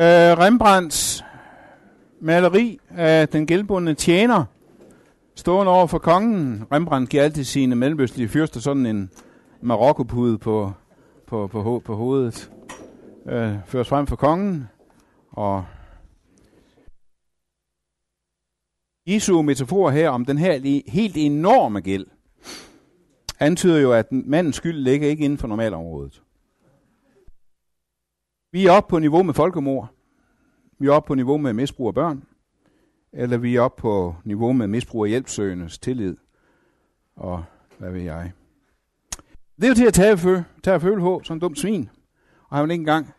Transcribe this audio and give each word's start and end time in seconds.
Øh, 0.00 0.38
Rembrandts 0.38 1.24
maleri 2.20 2.78
af 2.90 3.28
den 3.28 3.46
gældbundne 3.46 3.94
tjener, 3.94 4.44
stående 5.34 5.72
over 5.72 5.86
for 5.86 5.98
kongen. 5.98 6.64
Rembrandt 6.72 7.10
giver 7.10 7.22
altid 7.22 7.44
sine 7.44 7.74
mellemøstlige 7.74 8.28
fyrster 8.28 8.60
sådan 8.60 8.86
en 8.86 9.10
marokkopude 9.60 10.38
på, 10.38 10.72
på, 11.26 11.46
på, 11.46 11.62
ho- 11.62 11.80
på 11.80 11.94
hovedet. 11.96 12.50
Øh, 13.28 13.54
føres 13.66 13.88
frem 13.88 14.06
for 14.06 14.16
kongen, 14.16 14.68
og 15.30 15.64
Jesu 19.06 19.42
metafor 19.42 19.90
her 19.90 20.08
om 20.10 20.24
den 20.24 20.38
her 20.38 20.82
helt 20.90 21.16
enorme 21.16 21.80
gæld, 21.80 22.06
antyder 23.40 23.78
jo, 23.80 23.92
at 23.92 24.12
mandens 24.12 24.56
skyld 24.56 24.78
ligger 24.78 25.08
ikke 25.08 25.24
inden 25.24 25.38
for 25.38 25.48
normalområdet. 25.48 26.22
Vi 28.54 28.66
er 28.66 28.70
oppe 28.70 28.90
på 28.90 28.98
niveau 28.98 29.22
med 29.22 29.34
folkemord. 29.34 29.88
Vi 30.78 30.86
er 30.86 30.92
oppe 30.92 31.06
på 31.06 31.14
niveau 31.14 31.36
med 31.36 31.52
misbrug 31.52 31.88
af 31.88 31.94
børn. 31.94 32.24
Eller 33.12 33.36
vi 33.36 33.56
er 33.56 33.60
oppe 33.60 33.80
på 33.80 34.14
niveau 34.24 34.52
med 34.52 34.66
misbrug 34.66 35.04
af 35.04 35.10
hjælpsøgendes 35.10 35.78
tillid. 35.78 36.16
Og 37.16 37.44
hvad 37.78 37.92
ved 37.92 38.00
jeg. 38.00 38.32
Det 39.56 39.64
er 39.64 39.68
jo 39.68 39.74
til 39.74 39.86
at 39.86 39.94
tage, 39.94 40.18
fø, 40.18 40.40
tage 40.62 40.80
føle 40.80 41.00
på 41.00 41.20
som 41.24 41.36
en 41.36 41.40
dum 41.40 41.54
svin. 41.54 41.88
Og 42.48 42.56
han 42.56 42.64
vil 42.64 42.70
ikke 42.70 42.82
engang 42.82 43.10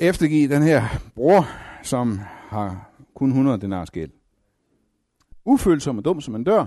eftergive 0.00 0.54
den 0.54 0.62
her 0.62 0.82
bror, 1.14 1.46
som 1.82 2.18
har 2.48 2.90
kun 3.14 3.28
100 3.28 3.60
denars 3.60 3.90
gæld. 3.90 4.10
Ufølsom 5.44 5.98
og 5.98 6.04
dum 6.04 6.20
som 6.20 6.32
man 6.32 6.44
dør, 6.44 6.66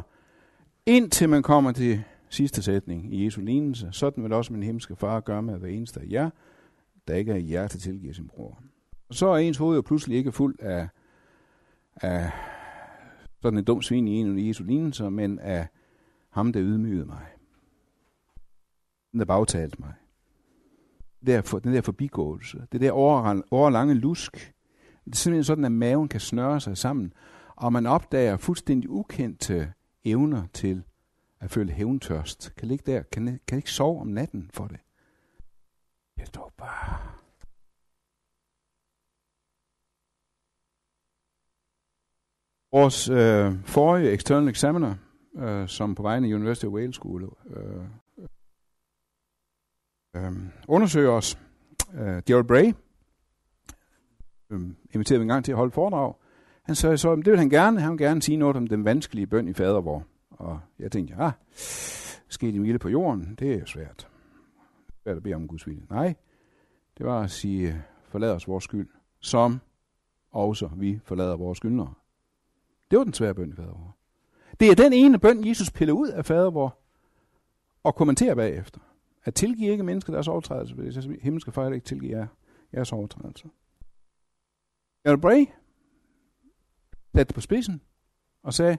indtil 0.85 1.29
man 1.29 1.43
kommer 1.43 1.71
til 1.71 2.03
sidste 2.29 2.61
sætning 2.61 3.13
i 3.13 3.25
Jesu 3.25 3.41
lignelse. 3.41 3.89
Sådan 3.91 4.23
vil 4.23 4.33
også 4.33 4.53
min 4.53 4.63
himmelske 4.63 4.95
far 4.95 5.19
gøre 5.19 5.41
med 5.41 5.57
hver 5.57 5.69
eneste 5.69 5.99
af 5.99 6.05
jer, 6.09 6.29
der 7.07 7.15
ikke 7.15 7.31
er 7.31 7.37
hjerte 7.37 7.77
tilgiver 7.77 8.13
sin 8.13 8.27
bror. 8.27 8.63
Og 9.09 9.15
så 9.15 9.27
er 9.27 9.37
ens 9.37 9.57
hoved 9.57 9.75
jo 9.75 9.81
pludselig 9.81 10.17
ikke 10.17 10.31
fuld 10.31 10.55
af, 10.59 10.87
af 11.95 12.31
sådan 13.41 13.59
en 13.59 13.65
dum 13.65 13.81
svin 13.81 14.07
i 14.07 14.11
en 14.11 14.39
af 14.39 14.47
Jesu 14.47 14.63
lignelser, 14.63 15.09
men 15.09 15.39
af 15.39 15.67
ham, 16.29 16.53
der 16.53 16.61
ydmygede 16.63 17.05
mig. 17.05 17.25
Den, 19.11 19.19
der 19.19 19.25
bagtalte 19.25 19.77
mig. 19.79 19.93
Det 21.19 21.27
der 21.27 21.41
for, 21.41 21.59
den 21.59 21.73
der 21.73 21.81
forbigåelse. 21.81 22.67
Det 22.71 22.81
der 22.81 22.91
overlange 23.51 23.93
lusk. 23.93 24.53
Det 25.05 25.11
er 25.11 25.15
simpelthen 25.15 25.43
sådan, 25.43 25.65
at 25.65 25.71
maven 25.71 26.07
kan 26.07 26.19
snøre 26.19 26.59
sig 26.59 26.77
sammen, 26.77 27.13
og 27.55 27.73
man 27.73 27.85
opdager 27.85 28.37
fuldstændig 28.37 28.89
ukendte 28.89 29.73
evner 30.03 30.43
til 30.53 30.83
at 31.39 31.51
føle 31.51 31.71
hævntørst. 31.71 32.53
Kan 32.57 32.67
ligge 32.67 32.91
der, 32.91 33.01
kan, 33.01 33.39
kan 33.47 33.57
ikke 33.57 33.71
sove 33.71 34.01
om 34.01 34.07
natten 34.07 34.49
for 34.53 34.67
det. 34.67 34.77
Jeg 36.17 36.27
står 36.27 36.53
bare. 36.57 37.15
Vores 42.71 43.09
øh, 43.09 43.63
forrige 43.65 44.11
external 44.11 44.49
examiner, 44.49 44.95
øh, 45.35 45.67
som 45.67 45.95
på 45.95 46.01
vegne 46.01 46.27
af 46.27 46.33
University 46.33 46.65
of 46.65 46.71
Wales 46.71 46.95
skulle 46.95 47.27
øh, 47.49 47.85
øh, 50.15 50.33
undersøge 50.67 51.09
os, 51.09 51.39
øh, 51.93 52.23
Gerald 52.25 52.47
Bray, 52.47 52.73
øh, 54.49 54.61
inviterede 54.91 55.21
en 55.21 55.27
gang 55.27 55.45
til 55.45 55.51
at 55.51 55.57
holde 55.57 55.71
foredrag. 55.71 56.13
Han 56.63 56.75
sagde 56.75 56.97
så, 56.97 57.15
det 57.15 57.25
vil 57.25 57.39
han 57.39 57.49
gerne. 57.49 57.81
Han 57.81 57.91
vil 57.91 57.99
gerne 57.99 58.21
sige 58.21 58.37
noget 58.37 58.57
om 58.57 58.67
den 58.67 58.85
vanskelige 58.85 59.27
bøn 59.27 59.47
i 59.47 59.53
fadervor. 59.53 60.03
Og 60.29 60.59
jeg 60.79 60.91
tænkte, 60.91 61.15
ja, 61.23 61.31
skete 62.29 62.55
i 62.55 62.59
vilje 62.59 62.79
på 62.79 62.89
jorden, 62.89 63.35
det 63.39 63.53
er 63.53 63.59
jo 63.59 63.65
svært. 63.65 64.07
Svært 65.05 65.17
at 65.17 65.23
bede 65.23 65.35
om 65.35 65.47
Guds 65.47 65.67
vilje. 65.67 65.85
Nej, 65.89 66.15
det 66.97 67.05
var 67.05 67.21
at 67.21 67.31
sige, 67.31 67.83
forlad 68.03 68.31
os 68.31 68.47
vores 68.47 68.63
skyld, 68.63 68.89
som 69.19 69.59
også 70.31 70.69
vi 70.75 70.99
forlader 71.03 71.35
vores 71.35 71.57
skyldnere. 71.57 71.93
Det 72.91 72.97
var 72.97 73.03
den 73.03 73.13
svære 73.13 73.35
bøn 73.35 73.49
i 73.49 73.53
fadervor. 73.53 73.95
Det 74.59 74.71
er 74.71 74.75
den 74.75 74.93
ene 74.93 75.19
bøn, 75.19 75.47
Jesus 75.47 75.71
piller 75.71 75.93
ud 75.93 76.07
af 76.07 76.25
fadervor 76.25 76.77
og 77.83 77.95
kommenterer 77.95 78.35
bagefter. 78.35 78.79
At 79.23 79.35
tilgive 79.35 79.71
ikke 79.71 79.83
mennesker 79.83 80.13
deres 80.13 80.27
overtrædelser, 80.27 80.75
hvis 80.75 81.21
himmelske 81.21 81.51
fejl 81.51 81.73
ikke 81.73 81.85
tilgive 81.85 82.17
jer 82.17 82.27
jeres 82.73 82.91
overtrædelser. 82.91 83.47
Gerald 85.03 85.21
Bray 85.21 85.45
satte 87.15 87.33
på 87.33 87.41
spidsen 87.41 87.81
og 88.43 88.53
sagde, 88.53 88.77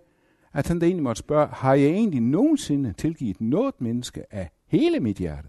at 0.53 0.69
han 0.69 0.79
da 0.79 0.87
egentlig 0.87 1.05
måtte 1.05 1.21
spørge, 1.21 1.47
har 1.47 1.75
jeg 1.75 1.89
egentlig 1.89 2.21
nogensinde 2.21 2.93
tilgivet 2.93 3.41
noget 3.41 3.81
menneske 3.81 4.35
af 4.35 4.51
hele 4.67 5.01
mit 5.01 5.17
hjerte? 5.17 5.49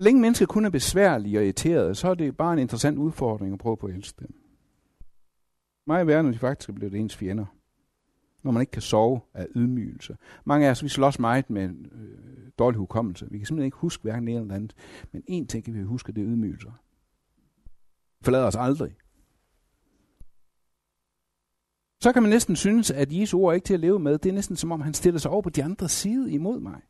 Længe 0.00 0.20
mennesker 0.20 0.46
kun 0.46 0.64
er 0.64 0.70
besværlige 0.70 1.38
og 1.38 1.44
irriterede, 1.44 1.94
så 1.94 2.08
er 2.08 2.14
det 2.14 2.36
bare 2.36 2.52
en 2.52 2.58
interessant 2.58 2.98
udfordring 2.98 3.52
at 3.52 3.58
prøve 3.58 3.76
på 3.76 3.86
at 3.86 3.94
elske 3.94 4.16
dem. 4.20 4.34
Meget 5.86 6.06
værre, 6.06 6.22
når 6.22 6.30
de 6.30 6.38
faktisk 6.38 6.68
er 6.68 6.72
blevet 6.72 6.94
ens 6.94 7.16
fjender. 7.16 7.46
Når 8.42 8.50
man 8.50 8.60
ikke 8.60 8.70
kan 8.70 8.82
sove 8.82 9.20
af 9.34 9.46
ydmygelse. 9.54 10.16
Mange 10.44 10.66
af 10.66 10.70
os, 10.70 10.82
vi 10.82 10.88
slås 10.88 11.18
meget 11.18 11.50
med 11.50 11.68
øh, 11.92 12.50
dårlig 12.58 12.78
hukommelse. 12.78 13.26
Vi 13.30 13.38
kan 13.38 13.46
simpelthen 13.46 13.66
ikke 13.66 13.76
huske 13.76 14.02
hverken 14.02 14.26
det 14.26 14.32
ene 14.32 14.40
eller 14.40 14.54
andet. 14.54 14.74
Men 15.12 15.22
én 15.30 15.46
ting 15.46 15.64
kan 15.64 15.74
vi 15.74 15.82
huske, 15.82 16.12
det 16.12 16.20
er 16.20 16.26
ydmygelser 16.26 16.72
forlader 18.22 18.46
os 18.46 18.56
aldrig. 18.56 18.96
Så 22.02 22.12
kan 22.12 22.22
man 22.22 22.30
næsten 22.30 22.56
synes, 22.56 22.90
at 22.90 23.12
Jesu 23.12 23.38
ord 23.38 23.50
er 23.50 23.54
ikke 23.54 23.64
til 23.64 23.74
at 23.74 23.80
leve 23.80 23.98
med. 23.98 24.18
Det 24.18 24.28
er 24.28 24.34
næsten 24.34 24.56
som 24.56 24.72
om, 24.72 24.80
han 24.80 24.94
stiller 24.94 25.20
sig 25.20 25.30
over 25.30 25.42
på 25.42 25.50
de 25.50 25.64
andre 25.64 25.88
side 25.88 26.32
imod 26.32 26.60
mig. 26.60 26.80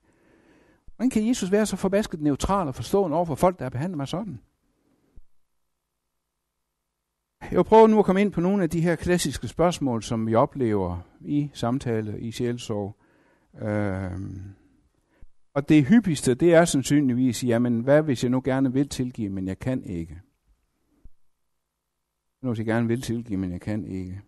Hvordan 0.99 1.11
kan 1.11 1.27
Jesus 1.27 1.53
være 1.53 1.67
så 1.67 1.77
forbasket 1.77 2.21
neutral 2.21 2.69
og 2.69 2.75
forstående 2.75 3.17
over 3.17 3.27
for 3.27 3.35
folk, 3.35 3.59
der 3.59 3.69
behandler 3.69 3.97
mig 3.97 4.09
sådan? 4.09 4.41
Jeg 7.53 7.65
prøver 7.65 7.87
nu 7.87 7.99
at 7.99 8.05
komme 8.05 8.21
ind 8.21 8.33
på 8.33 8.41
nogle 8.41 8.63
af 8.63 8.71
de 8.71 8.81
her 8.81 8.97
klassiske 8.97 9.49
spørgsmål, 9.49 10.03
som 10.03 10.27
vi 10.27 10.35
oplever 10.35 11.01
i 11.21 11.51
samtale, 11.55 12.21
i 12.21 12.31
sjælsorg. 12.31 12.97
Øhm. 13.63 14.43
Og 15.55 15.69
det 15.69 15.87
hyppigste, 15.87 16.35
det 16.35 16.55
er 16.55 16.65
sandsynligvis, 16.65 17.45
jamen 17.45 17.81
hvad 17.81 18.03
hvis 18.03 18.23
jeg 18.23 18.31
nu 18.31 18.41
gerne 18.45 18.73
vil 18.73 18.89
tilgive, 18.89 19.31
men 19.31 19.47
jeg 19.47 19.59
kan 19.59 19.85
ikke? 19.85 20.21
Noget 22.43 22.59
jeg 22.59 22.67
gerne 22.67 22.89
vil 22.89 23.03
tilgive, 23.03 23.39
men 23.39 23.53
jeg 23.53 23.61
kan 23.61 23.85
ikke. 23.85 24.21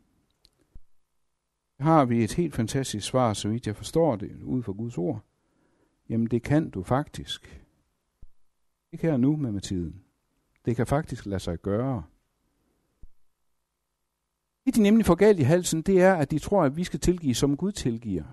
Har 1.81 2.05
vi 2.05 2.25
et 2.25 2.35
helt 2.35 2.55
fantastisk 2.55 3.07
svar, 3.07 3.33
så 3.33 3.49
vidt 3.49 3.67
jeg 3.67 3.77
forstår 3.77 4.17
det, 4.17 4.43
ud 4.43 4.63
fra 4.63 4.73
Guds 4.73 4.99
ord. 4.99 5.25
Jamen 6.11 6.27
det 6.27 6.43
kan 6.43 6.71
du 6.71 6.83
faktisk. 6.83 7.63
Ikke 8.93 9.07
her 9.07 9.17
nu 9.17 9.37
med 9.37 9.53
med 9.53 9.61
tiden. 9.61 10.03
Det 10.65 10.77
kan 10.77 10.87
faktisk 10.87 11.27
lade 11.27 11.41
sig 11.41 11.59
gøre. 11.59 12.03
Det 14.67 14.75
de 14.75 14.83
nemlig 14.83 15.07
får 15.07 15.15
galt 15.15 15.41
i 15.41 15.43
halsen, 15.43 15.83
det 15.83 16.03
er, 16.03 16.15
at 16.15 16.31
de 16.31 16.39
tror, 16.39 16.63
at 16.65 16.77
vi 16.77 16.85
skal 16.85 17.01
tilgive, 17.01 17.35
som 17.35 17.57
Gud 17.57 17.73
tilgiver. 17.73 18.25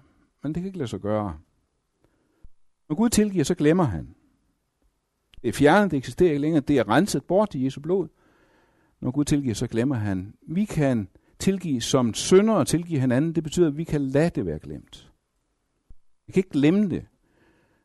Men 0.43 0.53
det 0.53 0.61
kan 0.61 0.67
ikke 0.67 0.77
lade 0.77 0.87
sig 0.87 0.99
gøre. 0.99 1.39
Når 2.89 2.95
Gud 2.95 3.09
tilgiver, 3.09 3.43
så 3.43 3.55
glemmer 3.55 3.83
han. 3.83 4.15
Det 5.41 5.49
er 5.49 5.53
fjernet, 5.53 5.91
det 5.91 5.97
eksisterer 5.97 6.29
ikke 6.29 6.41
længere. 6.41 6.61
Det 6.61 6.77
er 6.77 6.89
renset 6.89 7.23
bort 7.23 7.55
i 7.55 7.65
Jesu 7.65 7.81
blod. 7.81 8.07
Når 8.99 9.11
Gud 9.11 9.25
tilgiver, 9.25 9.53
så 9.53 9.67
glemmer 9.67 9.95
han. 9.95 10.33
Vi 10.41 10.65
kan 10.65 11.07
tilgive 11.39 11.81
som 11.81 12.13
sønder 12.13 12.53
og 12.53 12.67
tilgive 12.67 12.99
hinanden. 12.99 13.35
Det 13.35 13.43
betyder, 13.43 13.67
at 13.67 13.77
vi 13.77 13.83
kan 13.83 14.01
lade 14.01 14.29
det 14.29 14.45
være 14.45 14.59
glemt. 14.59 15.11
Vi 16.25 16.31
kan 16.31 16.39
ikke 16.39 16.49
glemme 16.49 16.89
det. 16.89 17.05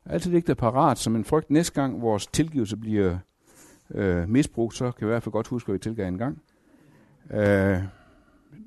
Altid 0.06 0.30
ligge 0.30 0.46
der 0.46 0.54
parat 0.54 0.98
som 0.98 1.16
en 1.16 1.24
frygt. 1.24 1.50
Næste 1.50 1.80
gang 1.80 2.02
vores 2.02 2.26
tilgivelse 2.26 2.76
bliver 2.76 3.18
øh, 3.90 4.28
misbrugt, 4.28 4.76
så 4.76 4.92
kan 4.92 5.06
vi 5.06 5.10
i 5.10 5.12
hvert 5.12 5.22
fald 5.22 5.32
godt 5.32 5.46
huske, 5.46 5.70
at 5.70 5.74
vi 5.74 5.78
tilgav 5.78 6.08
en 6.08 6.18
gang. 6.18 6.42
Øh, 7.30 7.78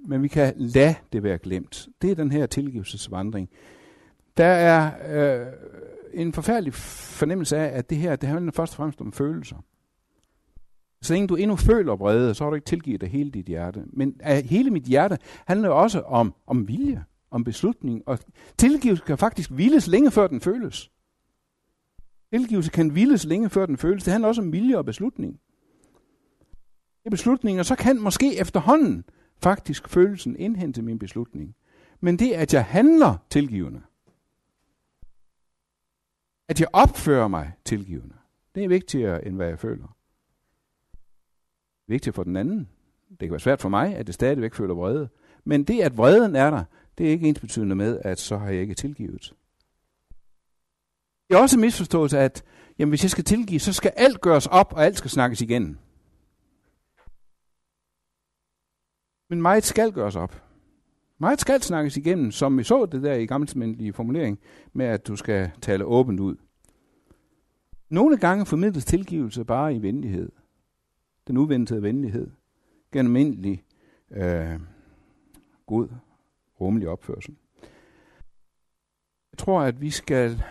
men 0.07 0.23
vi 0.23 0.27
kan 0.27 0.53
lade 0.57 0.95
det 1.13 1.23
være 1.23 1.37
glemt. 1.37 1.87
Det 2.01 2.11
er 2.11 2.15
den 2.15 2.31
her 2.31 2.45
tilgivelsesvandring. 2.45 3.49
Der 4.37 4.45
er 4.45 4.91
øh, 5.41 5.47
en 6.13 6.33
forfærdelig 6.33 6.73
fornemmelse 6.73 7.57
af, 7.57 7.77
at 7.77 7.89
det 7.89 7.97
her, 7.97 8.15
det 8.15 8.29
handler 8.29 8.51
først 8.51 8.73
og 8.73 8.77
fremmest 8.77 9.01
om 9.01 9.13
følelser. 9.13 9.57
Så 11.01 11.13
længe 11.13 11.27
du 11.27 11.35
endnu 11.35 11.55
føler 11.55 11.95
vrede, 11.95 12.33
så 12.33 12.43
har 12.43 12.49
du 12.49 12.55
ikke 12.55 12.65
tilgivet 12.65 13.01
dig 13.01 13.09
hele 13.09 13.31
dit 13.31 13.45
hjerte. 13.45 13.83
Men 13.87 14.15
af 14.19 14.43
hele 14.43 14.71
mit 14.71 14.83
hjerte 14.83 15.17
handler 15.45 15.69
også 15.69 16.01
om, 16.01 16.33
om 16.47 16.67
vilje, 16.67 17.03
om 17.31 17.43
beslutning. 17.43 18.01
Og 18.05 18.19
tilgivelse 18.57 19.03
kan 19.07 19.17
faktisk 19.17 19.51
hviles 19.51 19.87
længe 19.87 20.11
før 20.11 20.27
den 20.27 20.41
føles. 20.41 20.91
Tilgivelse 22.33 22.71
kan 22.71 22.89
hviles 22.89 23.25
længe 23.25 23.49
før 23.49 23.65
den 23.65 23.77
føles. 23.77 24.03
Det 24.03 24.11
handler 24.11 24.27
også 24.27 24.41
om 24.41 24.51
vilje 24.51 24.77
og 24.77 24.85
beslutning. 24.85 25.39
Det 27.03 27.05
er 27.05 27.09
beslutning, 27.09 27.59
og 27.59 27.65
så 27.65 27.75
kan 27.75 27.99
måske 28.01 28.39
efterhånden 28.39 29.05
faktisk 29.37 29.89
følelsen 29.89 30.35
indhente 30.35 30.81
min 30.81 30.99
beslutning. 30.99 31.55
Men 31.99 32.19
det, 32.19 32.31
at 32.31 32.53
jeg 32.53 32.65
handler 32.65 33.17
tilgivende, 33.29 33.81
at 36.49 36.59
jeg 36.59 36.67
opfører 36.73 37.27
mig 37.27 37.51
tilgivende, 37.65 38.15
det 38.55 38.63
er 38.63 38.67
vigtigere, 38.67 39.27
end 39.27 39.35
hvad 39.35 39.47
jeg 39.47 39.59
føler 39.59 39.95
vigtigt 41.87 42.15
for 42.15 42.23
den 42.23 42.35
anden. 42.35 42.69
Det 43.09 43.19
kan 43.19 43.31
være 43.31 43.39
svært 43.39 43.61
for 43.61 43.69
mig, 43.69 43.95
at 43.95 44.07
det 44.07 44.15
stadigvæk 44.15 44.53
føler 44.53 44.73
vrede. 44.73 45.09
Men 45.43 45.63
det, 45.63 45.81
at 45.81 45.97
vreden 45.97 46.35
er 46.35 46.49
der, 46.49 46.63
det 46.97 47.07
er 47.07 47.11
ikke 47.11 47.27
ens 47.27 47.39
betydende 47.39 47.75
med, 47.75 47.99
at 48.03 48.19
så 48.19 48.37
har 48.37 48.49
jeg 48.49 48.61
ikke 48.61 48.73
tilgivet. 48.73 49.33
Det 51.27 51.35
er 51.35 51.39
også 51.41 51.55
en 51.55 51.61
misforståelse, 51.61 52.19
at 52.19 52.43
jamen, 52.79 52.91
hvis 52.91 53.03
jeg 53.03 53.11
skal 53.11 53.23
tilgive, 53.23 53.59
så 53.59 53.73
skal 53.73 53.91
alt 53.95 54.21
gøres 54.21 54.47
op, 54.47 54.73
og 54.73 54.85
alt 54.85 54.97
skal 54.97 55.11
snakkes 55.11 55.41
igen. 55.41 55.79
Men 59.29 59.41
meget 59.41 59.63
skal 59.63 59.91
gøres 59.91 60.15
op. 60.15 60.41
Meget 61.17 61.41
skal 61.41 61.61
snakkes 61.61 61.97
igennem, 61.97 62.31
som 62.31 62.57
vi 62.57 62.63
så 62.63 62.85
det 62.85 63.03
der 63.03 63.13
i 63.13 63.25
gammeltestamentlige 63.25 63.93
formulering, 63.93 64.39
med 64.73 64.85
at 64.85 65.07
du 65.07 65.15
skal 65.15 65.51
tale 65.61 65.85
åbent 65.85 66.19
ud. 66.19 66.35
Nogle 67.89 68.17
gange 68.17 68.45
formidles 68.45 68.85
tilgivelse 68.85 69.45
bare 69.45 69.75
i 69.75 69.81
venlighed. 69.81 70.31
Den 71.27 71.37
uventede 71.37 71.81
venlighed. 71.81 72.31
Gennem 72.91 73.15
endelig 73.15 73.63
øh, 74.11 74.59
god, 75.65 75.87
rummelig 76.61 76.89
opførsel. 76.89 77.35
Jeg 79.31 79.37
tror, 79.37 79.61
at 79.61 79.81
vi 79.81 79.89
skal 79.89 80.43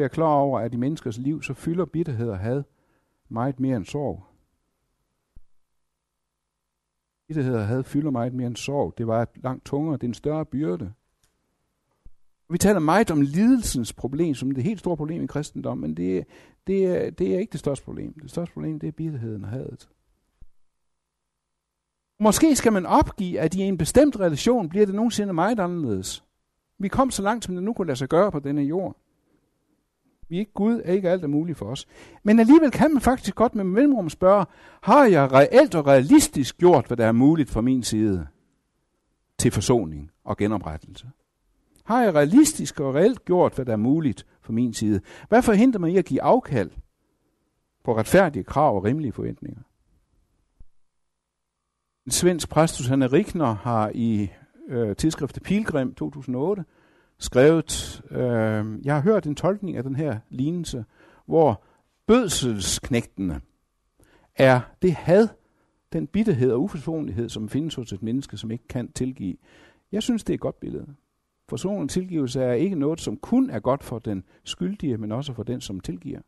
være 0.00 0.08
klar 0.08 0.34
over, 0.34 0.60
at 0.60 0.74
i 0.74 0.76
menneskers 0.76 1.18
liv, 1.18 1.42
så 1.42 1.54
fylder 1.54 1.84
bitterhed 1.84 2.28
og 2.30 2.38
had 2.38 2.62
meget 3.28 3.60
mere 3.60 3.76
end 3.76 3.84
sorg. 3.84 4.24
Bitterhed 7.28 7.54
og 7.54 7.66
had 7.66 7.84
fylder 7.84 8.10
meget 8.10 8.34
mere 8.34 8.46
end 8.46 8.56
sorg. 8.56 8.94
Det 8.98 9.06
var 9.06 9.28
langt 9.34 9.64
tungere, 9.64 9.96
det 9.96 10.02
er 10.02 10.08
en 10.08 10.14
større 10.14 10.44
byrde. 10.44 10.92
Vi 12.50 12.58
taler 12.58 12.80
meget 12.80 13.10
om 13.10 13.20
lidelsens 13.20 13.92
problem, 13.92 14.34
som 14.34 14.50
det 14.50 14.64
helt 14.64 14.80
store 14.80 14.96
problem 14.96 15.22
i 15.22 15.26
kristendom, 15.26 15.78
men 15.78 15.96
det, 15.96 16.24
det, 16.66 16.86
er, 16.86 17.10
det 17.10 17.34
er 17.34 17.38
ikke 17.38 17.52
det 17.52 17.60
største 17.60 17.84
problem. 17.84 18.12
Det 18.22 18.30
største 18.30 18.52
problem, 18.52 18.80
det 18.80 18.86
er 18.86 18.92
bitterheden 18.92 19.44
og 19.44 19.50
hadet. 19.50 19.88
Måske 22.20 22.56
skal 22.56 22.72
man 22.72 22.86
opgive, 22.86 23.40
at 23.40 23.54
i 23.54 23.60
en 23.60 23.78
bestemt 23.78 24.20
relation 24.20 24.68
bliver 24.68 24.86
det 24.86 24.94
nogensinde 24.94 25.32
meget 25.32 25.60
anderledes. 25.60 26.24
Vi 26.78 26.88
kom 26.88 27.10
så 27.10 27.22
langt, 27.22 27.44
som 27.44 27.54
det 27.54 27.64
nu 27.64 27.72
kunne 27.72 27.86
lade 27.86 27.98
sig 27.98 28.08
gøre 28.08 28.32
på 28.32 28.38
denne 28.38 28.62
jord. 28.62 28.96
Vi 30.30 30.36
er 30.36 30.40
ikke 30.40 30.52
Gud, 30.52 30.80
er 30.84 30.92
ikke 30.92 31.10
alt 31.10 31.24
er 31.24 31.28
muligt 31.28 31.58
for 31.58 31.66
os. 31.66 31.86
Men 32.22 32.40
alligevel 32.40 32.70
kan 32.70 32.92
man 32.92 33.02
faktisk 33.02 33.34
godt 33.34 33.54
med 33.54 33.64
mellemrum 33.64 34.10
spørge, 34.10 34.46
har 34.82 35.04
jeg 35.04 35.32
reelt 35.32 35.74
og 35.74 35.86
realistisk 35.86 36.58
gjort, 36.58 36.86
hvad 36.86 36.96
der 36.96 37.06
er 37.06 37.12
muligt 37.12 37.50
fra 37.50 37.60
min 37.60 37.82
side 37.82 38.26
til 39.38 39.50
forsoning 39.50 40.10
og 40.24 40.36
genoprettelse? 40.36 41.10
Har 41.84 42.02
jeg 42.02 42.14
realistisk 42.14 42.80
og 42.80 42.94
reelt 42.94 43.24
gjort, 43.24 43.54
hvad 43.54 43.64
der 43.64 43.72
er 43.72 43.76
muligt 43.76 44.26
fra 44.40 44.52
min 44.52 44.74
side? 44.74 45.00
Hvad 45.28 45.42
forhindrer 45.42 45.80
mig 45.80 45.92
i 45.92 45.96
at 45.96 46.04
give 46.04 46.22
afkald 46.22 46.70
på 47.84 47.96
retfærdige 47.96 48.44
krav 48.44 48.76
og 48.76 48.84
rimelige 48.84 49.12
forventninger? 49.12 49.62
En 52.06 52.12
svensk 52.12 52.48
præst, 52.48 52.74
Susanne 52.74 53.06
Rikner, 53.06 53.54
har 53.54 53.90
i 53.94 54.30
øh, 54.68 54.96
tidsskriftet 54.96 55.42
Pilgrim 55.42 55.94
2008 55.94 56.64
skrevet, 57.20 58.02
øh, 58.10 58.84
jeg 58.84 58.94
har 58.94 59.00
hørt 59.00 59.26
en 59.26 59.34
tolkning 59.34 59.76
af 59.76 59.82
den 59.82 59.96
her 59.96 60.18
lignelse, 60.28 60.84
hvor 61.26 61.62
bødselsknægtene 62.06 63.40
er 64.36 64.60
det 64.82 64.92
had, 64.92 65.28
den 65.92 66.06
bitterhed 66.06 66.52
og 66.52 66.62
uforsonlighed, 66.62 67.28
som 67.28 67.48
findes 67.48 67.74
hos 67.74 67.92
et 67.92 68.02
menneske, 68.02 68.36
som 68.36 68.50
ikke 68.50 68.68
kan 68.68 68.92
tilgive. 68.92 69.36
Jeg 69.92 70.02
synes, 70.02 70.24
det 70.24 70.32
er 70.32 70.34
et 70.34 70.40
godt 70.40 70.60
billede. 70.60 70.86
Forsoning 71.48 71.82
og 71.82 71.90
tilgivelse 71.90 72.40
er 72.40 72.52
ikke 72.52 72.76
noget, 72.76 73.00
som 73.00 73.16
kun 73.16 73.50
er 73.50 73.60
godt 73.60 73.84
for 73.84 73.98
den 73.98 74.24
skyldige, 74.44 74.98
men 74.98 75.12
også 75.12 75.32
for 75.32 75.42
den, 75.42 75.60
som 75.60 75.80
tilgiver. 75.80 76.20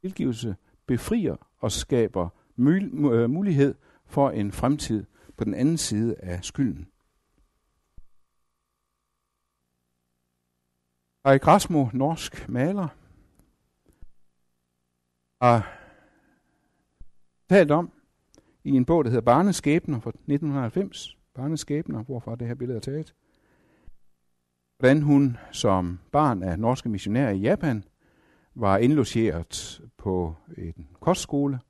Tilgivelse 0.00 0.56
befrier 0.86 1.36
og 1.58 1.72
skaber 1.72 2.28
øh, 2.58 3.30
mulighed 3.30 3.74
for 4.06 4.30
en 4.30 4.52
fremtid 4.52 5.04
på 5.36 5.44
den 5.44 5.54
anden 5.54 5.76
side 5.76 6.14
af 6.18 6.44
skylden. 6.44 6.88
Erik 11.24 11.46
Rasmo, 11.46 11.86
norsk 11.92 12.48
maler, 12.48 12.88
har 15.42 15.78
talt 17.48 17.70
om 17.70 17.92
i 18.64 18.70
en 18.70 18.84
bog, 18.84 19.04
der 19.04 19.10
hedder 19.10 19.24
Barneskæbner 19.24 20.00
fra 20.00 20.10
1990. 20.10 21.16
Barneskæbner, 21.34 22.02
hvorfor 22.02 22.34
det 22.34 22.46
her 22.46 22.54
billede 22.54 22.76
er 22.76 22.80
taget. 22.80 23.14
Hvordan 24.78 25.02
hun 25.02 25.36
som 25.52 25.98
barn 26.12 26.42
af 26.42 26.58
norske 26.58 26.88
missionærer 26.88 27.30
i 27.30 27.38
Japan 27.38 27.84
var 28.54 28.78
indlogeret 28.78 29.80
på 29.96 30.34
en 30.56 30.88
kostskole 31.00 31.60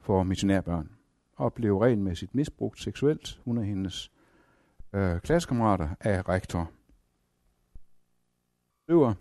for 0.00 0.22
missionærbørn 0.22 0.90
og 1.36 1.52
blev 1.52 1.78
regelmæssigt 1.78 2.34
misbrugt 2.34 2.80
seksuelt. 2.80 3.40
Hun 3.44 3.58
og 3.58 3.64
hendes 3.64 4.12
øh, 4.92 5.20
klassekammerater 5.20 5.88
af 6.00 6.28
rektor 6.28 6.70
skriver, 8.92 9.14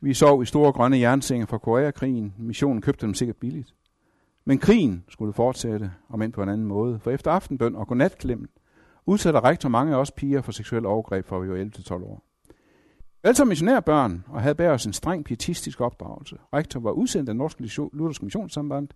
vi 0.00 0.14
sov 0.14 0.42
i 0.42 0.46
store 0.46 0.72
grønne 0.72 0.98
jernsenge 0.98 1.46
fra 1.46 1.58
Koreakrigen. 1.58 2.34
Missionen 2.38 2.82
købte 2.82 3.06
dem 3.06 3.14
sikkert 3.14 3.36
billigt. 3.36 3.74
Men 4.44 4.58
krigen 4.58 5.04
skulle 5.08 5.32
fortsætte, 5.32 5.92
om 6.08 6.22
end 6.22 6.32
på 6.32 6.42
en 6.42 6.48
anden 6.48 6.66
måde. 6.66 6.98
For 7.00 7.10
efter 7.10 7.30
aftenbøn 7.30 7.74
og 7.74 7.86
godnatklemmen 7.86 8.48
udsætter 9.06 9.44
rektor 9.44 9.68
mange 9.68 9.94
af 9.94 9.98
os 9.98 10.10
piger 10.10 10.42
for 10.42 10.52
seksuelle 10.52 10.88
overgreb 10.88 11.26
fra 11.26 11.38
vi 11.38 11.48
var 11.48 11.56
11-12 11.56 11.92
år. 11.92 12.24
Vi 13.22 13.28
alle 13.28 13.44
missionærbørn 13.44 14.24
og 14.28 14.42
havde 14.42 14.54
bag 14.54 14.68
os 14.68 14.86
en 14.86 14.92
streng 14.92 15.24
pietistisk 15.24 15.80
opdragelse. 15.80 16.36
Rektor 16.54 16.80
var 16.80 16.90
udsendt 16.90 17.28
af 17.28 17.36
Norsk 17.36 17.60
Luthersk 17.92 18.22
Missionssamband. 18.22 18.88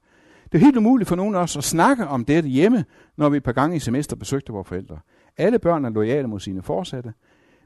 Det 0.52 0.54
er 0.54 0.64
helt 0.64 0.76
umuligt 0.76 1.08
for 1.08 1.16
nogen 1.16 1.34
af 1.34 1.38
os 1.38 1.56
at 1.56 1.64
snakke 1.64 2.06
om 2.06 2.24
dette 2.24 2.48
hjemme, 2.48 2.84
når 3.16 3.28
vi 3.28 3.36
et 3.36 3.42
par 3.42 3.52
gange 3.52 3.76
i 3.76 3.80
semester 3.80 4.16
besøgte 4.16 4.52
vores 4.52 4.68
forældre. 4.68 4.98
Alle 5.36 5.58
børn 5.58 5.84
er 5.84 5.90
lojale 5.90 6.28
mod 6.28 6.40
sine 6.40 6.62
forsatte. 6.62 7.12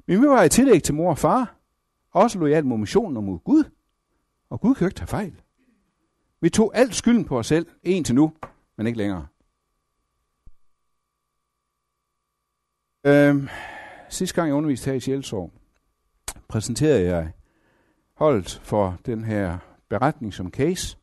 Men 0.06 0.22
vi 0.22 0.26
var 0.26 0.42
i 0.42 0.48
tillæg 0.48 0.82
til 0.82 0.94
mor 0.94 1.10
og 1.10 1.18
far, 1.18 1.56
også 2.16 2.38
lojal 2.38 2.66
mod 2.66 2.78
missionen 2.78 3.16
og 3.16 3.24
mod 3.24 3.38
Gud. 3.38 3.64
Og 4.50 4.60
Gud 4.60 4.74
kan 4.74 4.84
jo 4.84 4.86
ikke 4.86 4.98
tage 4.98 5.06
fejl. 5.06 5.42
Vi 6.40 6.50
tog 6.50 6.72
alt 6.74 6.94
skylden 6.94 7.24
på 7.24 7.38
os 7.38 7.46
selv, 7.46 7.66
en 7.82 8.04
til 8.04 8.14
nu, 8.14 8.32
men 8.76 8.86
ikke 8.86 8.98
længere. 8.98 9.26
Øhm, 13.06 13.48
sidste 14.08 14.34
gang 14.34 14.48
jeg 14.48 14.54
underviste 14.54 14.90
her 14.90 14.96
i 14.96 15.00
Sjælsorg, 15.00 15.52
præsenterede 16.48 17.04
jeg 17.04 17.32
holdt 18.14 18.60
for 18.62 18.98
den 19.06 19.24
her 19.24 19.58
beretning 19.88 20.34
som 20.34 20.50
case. 20.50 20.98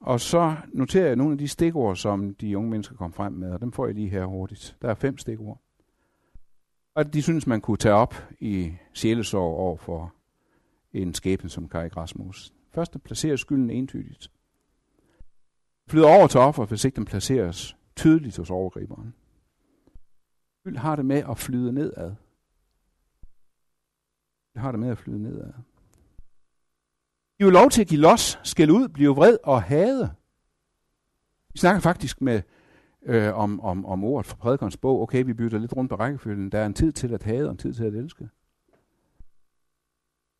Og 0.00 0.20
så 0.20 0.56
noterer 0.72 1.06
jeg 1.06 1.16
nogle 1.16 1.32
af 1.32 1.38
de 1.38 1.48
stikord, 1.48 1.96
som 1.96 2.34
de 2.34 2.58
unge 2.58 2.70
mennesker 2.70 2.96
kom 2.96 3.12
frem 3.12 3.32
med, 3.32 3.52
og 3.52 3.60
dem 3.60 3.72
får 3.72 3.86
jeg 3.86 3.94
lige 3.94 4.08
her 4.08 4.24
hurtigt. 4.24 4.76
Der 4.82 4.88
er 4.90 4.94
fem 4.94 5.18
stikord. 5.18 5.60
Og 6.98 7.12
de 7.12 7.22
synes, 7.22 7.46
man 7.46 7.60
kunne 7.60 7.76
tage 7.76 7.94
op 7.94 8.14
i 8.40 8.72
sjælesorg 8.92 9.58
over 9.58 9.76
for 9.76 10.14
en 10.92 11.14
skæbne 11.14 11.50
som 11.50 11.68
Kai 11.68 11.88
Rasmus. 11.88 12.52
Først 12.74 12.94
at 12.94 13.02
placere 13.02 13.38
skylden 13.38 13.70
entydigt. 13.70 14.30
Flyder 15.88 16.08
over 16.08 16.26
til 16.26 16.40
offer, 16.40 16.66
hvis 16.66 16.84
ikke 16.84 16.96
den 16.96 17.04
placeres 17.04 17.76
tydeligt 17.96 18.36
hos 18.36 18.50
overgriberen. 18.50 19.14
Skyld 20.60 20.76
har 20.76 20.96
det 20.96 21.06
med 21.06 21.22
at 21.30 21.38
flyde 21.38 21.72
nedad. 21.72 22.14
Det 24.52 24.62
har 24.62 24.70
det 24.70 24.80
med 24.80 24.88
at 24.88 24.98
flyde 24.98 25.22
nedad. 25.22 25.52
I 27.38 27.42
jo 27.42 27.50
lov 27.50 27.70
til 27.70 27.80
at 27.80 27.88
give 27.88 28.00
los, 28.00 28.38
skælde 28.44 28.72
ud, 28.72 28.88
blive 28.88 29.14
vred 29.14 29.38
og 29.44 29.62
hade. 29.62 30.14
Vi 31.52 31.58
snakker 31.58 31.80
faktisk 31.80 32.20
med 32.20 32.42
øh, 33.06 33.38
om, 33.38 33.60
om, 33.60 33.86
om 33.86 34.04
ordet 34.04 34.26
fra 34.26 34.36
prædikernes 34.36 34.76
bog. 34.76 35.02
Okay, 35.02 35.24
vi 35.24 35.34
bytter 35.34 35.58
lidt 35.58 35.76
rundt 35.76 35.90
på 35.90 35.96
rækkefølgen. 35.96 36.52
Der 36.52 36.58
er 36.58 36.66
en 36.66 36.74
tid 36.74 36.92
til 36.92 37.14
at 37.14 37.22
hade 37.22 37.44
og 37.44 37.50
en 37.50 37.58
tid 37.58 37.74
til 37.74 37.84
at 37.84 37.94
elske. 37.94 38.28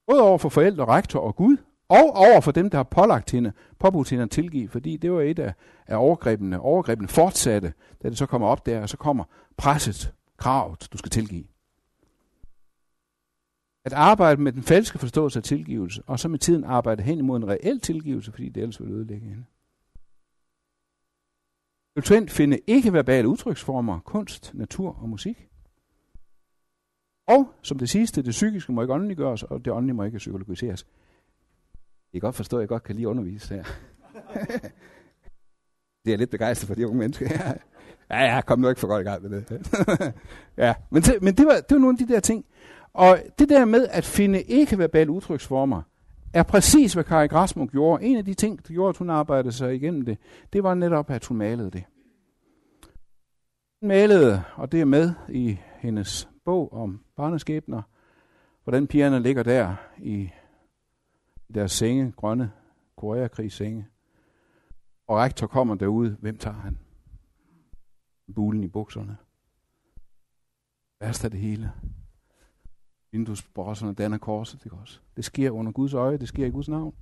Både 0.07 0.23
over 0.23 0.39
for 0.39 0.49
forældre, 0.49 0.85
rektor 0.85 1.21
og 1.21 1.37
Gud, 1.37 1.57
og 1.89 2.17
over 2.17 2.41
for 2.41 2.53
dem, 2.53 2.71
der 2.71 2.79
har 2.79 2.83
pålagt 2.83 3.31
hende, 3.31 3.53
påbudt 3.79 4.11
hende 4.11 4.25
at 4.25 4.31
tilgive, 4.31 4.69
fordi 4.69 4.97
det 4.97 5.13
var 5.13 5.21
et 5.21 5.39
af, 5.39 5.55
af 5.87 5.97
overgrebene. 5.97 6.61
Overgrebene 6.61 7.09
fortsatte, 7.09 7.73
da 8.03 8.09
det 8.09 8.19
så 8.19 8.27
kommer 8.27 8.49
op 8.49 8.67
der, 8.67 8.83
og 8.83 8.89
så 8.89 8.97
kommer 8.97 9.25
presset, 9.57 10.13
kravet, 10.37 10.89
du 10.93 10.99
skal 10.99 11.11
tilgive. 11.11 11.45
At 13.85 13.93
arbejde 13.93 14.41
med 14.43 14.53
den 14.53 14.63
falske 14.63 14.99
forståelse 14.99 15.39
af 15.39 15.43
tilgivelse, 15.43 16.03
og 16.07 16.19
så 16.19 16.29
med 16.29 16.39
tiden 16.39 16.65
arbejde 16.65 17.03
hen 17.03 17.19
imod 17.19 17.37
en 17.37 17.49
reel 17.49 17.81
tilgivelse, 17.81 18.33
fordi 18.33 18.49
det 18.49 18.61
ellers 18.61 18.81
vil 18.81 18.91
ødelægge 18.91 19.29
hende. 19.29 19.45
Eventuelt 21.99 22.31
finde 22.31 22.59
ikke-verbale 22.67 23.29
udtryksformer, 23.29 24.01
kunst, 24.01 24.55
natur 24.55 24.99
og 25.03 25.09
musik. 25.09 25.49
Og 27.27 27.55
som 27.63 27.79
det 27.79 27.89
sidste, 27.89 28.23
det 28.23 28.31
psykiske 28.31 28.73
må 28.73 28.83
ikke 28.83 28.95
åndeliggøres, 28.95 29.43
og 29.43 29.65
det 29.65 29.73
åndelige 29.73 29.95
må 29.95 30.05
ikke 30.05 30.19
psykologiseres. 30.19 30.87
Jeg 32.13 32.21
kan 32.21 32.27
godt 32.27 32.35
forstå, 32.35 32.57
at 32.57 32.61
jeg 32.61 32.69
godt 32.69 32.83
kan 32.83 32.95
lige 32.95 33.09
undervise 33.09 33.55
her. 33.55 33.65
det 36.05 36.13
er 36.13 36.17
lidt 36.17 36.31
begejstret 36.31 36.69
for 36.69 36.75
de 36.75 36.87
unge 36.87 36.99
mennesker. 36.99 37.27
ja, 38.11 38.35
ja, 38.35 38.41
kom 38.41 38.59
nu 38.59 38.69
ikke 38.69 38.81
for 38.81 38.89
godt 38.89 39.01
i 39.01 39.11
gang 39.11 39.23
med 39.23 39.31
det. 39.31 39.73
ja, 40.65 40.75
men, 40.91 41.03
det, 41.03 41.23
men 41.23 41.35
det, 41.35 41.47
var, 41.47 41.55
det 41.55 41.71
var 41.71 41.79
nogle 41.79 41.99
af 42.01 42.07
de 42.07 42.13
der 42.13 42.21
ting. 42.21 42.45
Og 42.93 43.19
det 43.39 43.49
der 43.49 43.65
med 43.65 43.89
at 43.91 44.05
finde 44.05 44.43
ikke-verbale 44.43 45.11
udtryksformer, 45.11 45.83
er 46.33 46.43
præcis, 46.43 46.95
hvad 46.95 47.05
Kari 47.05 47.27
Grasmuk 47.27 47.71
gjorde. 47.71 48.05
En 48.05 48.17
af 48.17 48.25
de 48.25 48.35
ting, 48.35 48.69
der 48.69 48.75
gjorde, 48.75 48.89
at 48.89 48.97
hun 48.97 49.11
arbejdede 49.11 49.53
sig 49.53 49.75
igennem 49.75 50.05
det, 50.05 50.19
det 50.53 50.63
var 50.63 50.75
netop, 50.75 51.11
at 51.11 51.25
hun 51.25 51.37
malede 51.37 51.71
det. 51.71 51.85
Hun 53.81 53.89
malede, 53.89 54.43
og 54.57 54.73
det 54.73 54.81
er 54.81 54.85
med 54.85 55.15
i 55.29 55.59
hendes 55.79 56.29
bog 56.45 56.73
om 56.73 57.05
barneskæbner, 57.17 57.83
hvordan 58.65 58.87
pigerne 58.87 59.21
ligger 59.21 59.43
der 59.43 59.75
i 59.99 60.31
deres 61.55 61.73
senge, 61.73 62.13
grønne 62.17 62.53
koreakrigssenge. 62.97 63.87
Og 65.07 65.17
rektor 65.17 65.47
kommer 65.47 65.75
derude. 65.75 66.17
Hvem 66.21 66.39
tager 66.39 66.57
han? 66.57 66.79
Bulen 68.35 68.65
i 68.65 68.69
bukserne. 68.69 69.17
Værst 71.01 71.25
af 71.25 71.31
det 71.31 71.41
hele. 71.41 71.73
Vinduesbrosserne 73.13 73.95
danner 73.95 74.19
korset. 74.19 74.65
Ikke 74.65 74.77
også. 74.77 75.01
det 75.17 75.25
sker 75.25 75.51
under 75.51 75.73
Guds 75.73 75.95
øje. 75.95 76.19
Det 76.19 76.29
sker 76.29 76.47
i 76.47 76.51
Guds 76.51 76.69
navn. 76.69 76.95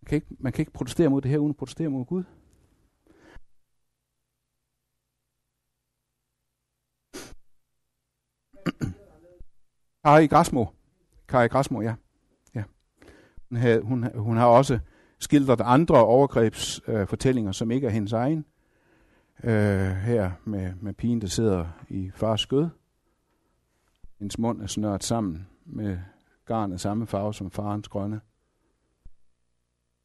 Man 0.00 0.06
kan, 0.06 0.16
ikke, 0.16 0.26
man 0.38 0.52
kan 0.52 0.62
ikke 0.62 0.72
protestere 0.72 1.08
mod 1.08 1.20
det 1.20 1.30
her, 1.30 1.38
uden 1.38 1.50
at 1.50 1.56
protestere 1.56 1.88
mod 1.88 2.04
Gud. 2.04 2.24
Kari 10.04 10.26
Grasmo. 10.26 10.66
Kari 11.28 11.48
Grasmo, 11.48 11.80
ja. 11.80 11.94
ja. 12.54 12.62
Hun, 13.48 13.58
havde, 13.58 13.80
hun, 13.80 14.18
hun 14.18 14.36
har 14.36 14.46
også 14.46 14.78
skildret 15.18 15.60
andre 15.64 16.04
overgrebsfortællinger, 16.04 17.50
øh, 17.50 17.54
som 17.54 17.70
ikke 17.70 17.86
er 17.86 17.90
hendes 17.90 18.12
egen. 18.12 18.44
Øh, 19.44 19.90
her 19.90 20.30
med, 20.44 20.72
med 20.80 20.92
pigen, 20.92 21.20
der 21.20 21.26
sidder 21.26 21.66
i 21.88 22.10
fars 22.14 22.40
skød. 22.40 22.68
Hendes 24.22 24.38
mund 24.38 24.62
er 24.62 24.66
snørt 24.66 25.04
sammen 25.04 25.46
med 25.64 25.98
garn 26.44 26.72
af 26.72 26.80
samme 26.80 27.06
farve 27.06 27.34
som 27.34 27.50
farens 27.50 27.88
grønne. 27.88 28.20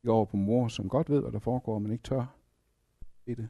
Jeg 0.04 0.12
over 0.12 0.26
på 0.26 0.38
mor, 0.38 0.68
som 0.68 0.90
godt 0.90 1.10
ved, 1.10 1.22
hvad 1.22 1.32
der 1.32 1.40
foregår, 1.40 1.80
men 1.80 1.92
ikke 1.92 2.04
tør 2.04 2.36
se 3.26 3.36
det. 3.36 3.50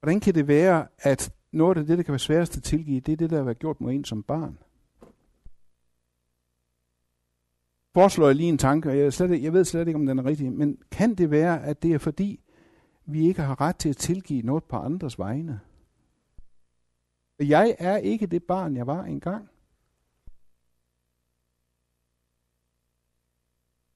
Hvordan 0.00 0.20
kan 0.20 0.34
det 0.34 0.48
være, 0.48 0.88
at 0.98 1.34
noget 1.52 1.78
af 1.78 1.86
det, 1.86 1.98
der 1.98 2.04
kan 2.04 2.12
være 2.12 2.18
sværest 2.18 2.56
at 2.56 2.62
tilgive, 2.62 3.00
det 3.00 3.12
er 3.12 3.16
det, 3.16 3.30
der 3.30 3.36
har 3.36 3.44
været 3.44 3.58
gjort 3.58 3.80
mod 3.80 3.92
en 3.92 4.04
som 4.04 4.22
barn? 4.22 4.58
Foreslår 7.94 8.26
jeg 8.26 8.36
lige 8.36 8.48
en 8.48 8.58
tanke, 8.58 8.88
og 8.88 8.98
jeg, 8.98 9.12
slet, 9.12 9.42
jeg 9.42 9.52
ved 9.52 9.64
slet 9.64 9.88
ikke, 9.88 9.98
om 9.98 10.06
den 10.06 10.18
er 10.18 10.24
rigtig, 10.24 10.52
men 10.52 10.78
kan 10.90 11.14
det 11.14 11.30
være, 11.30 11.62
at 11.62 11.82
det 11.82 11.92
er 11.92 11.98
fordi, 11.98 12.40
vi 13.06 13.28
ikke 13.28 13.42
har 13.42 13.60
ret 13.60 13.76
til 13.76 13.88
at 13.88 13.96
tilgive 13.96 14.42
noget 14.42 14.64
på 14.64 14.76
andres 14.76 15.18
vegne? 15.18 15.60
Jeg 17.38 17.76
er 17.78 17.96
ikke 17.96 18.26
det 18.26 18.42
barn, 18.42 18.76
jeg 18.76 18.86
var 18.86 19.04
engang. 19.04 19.48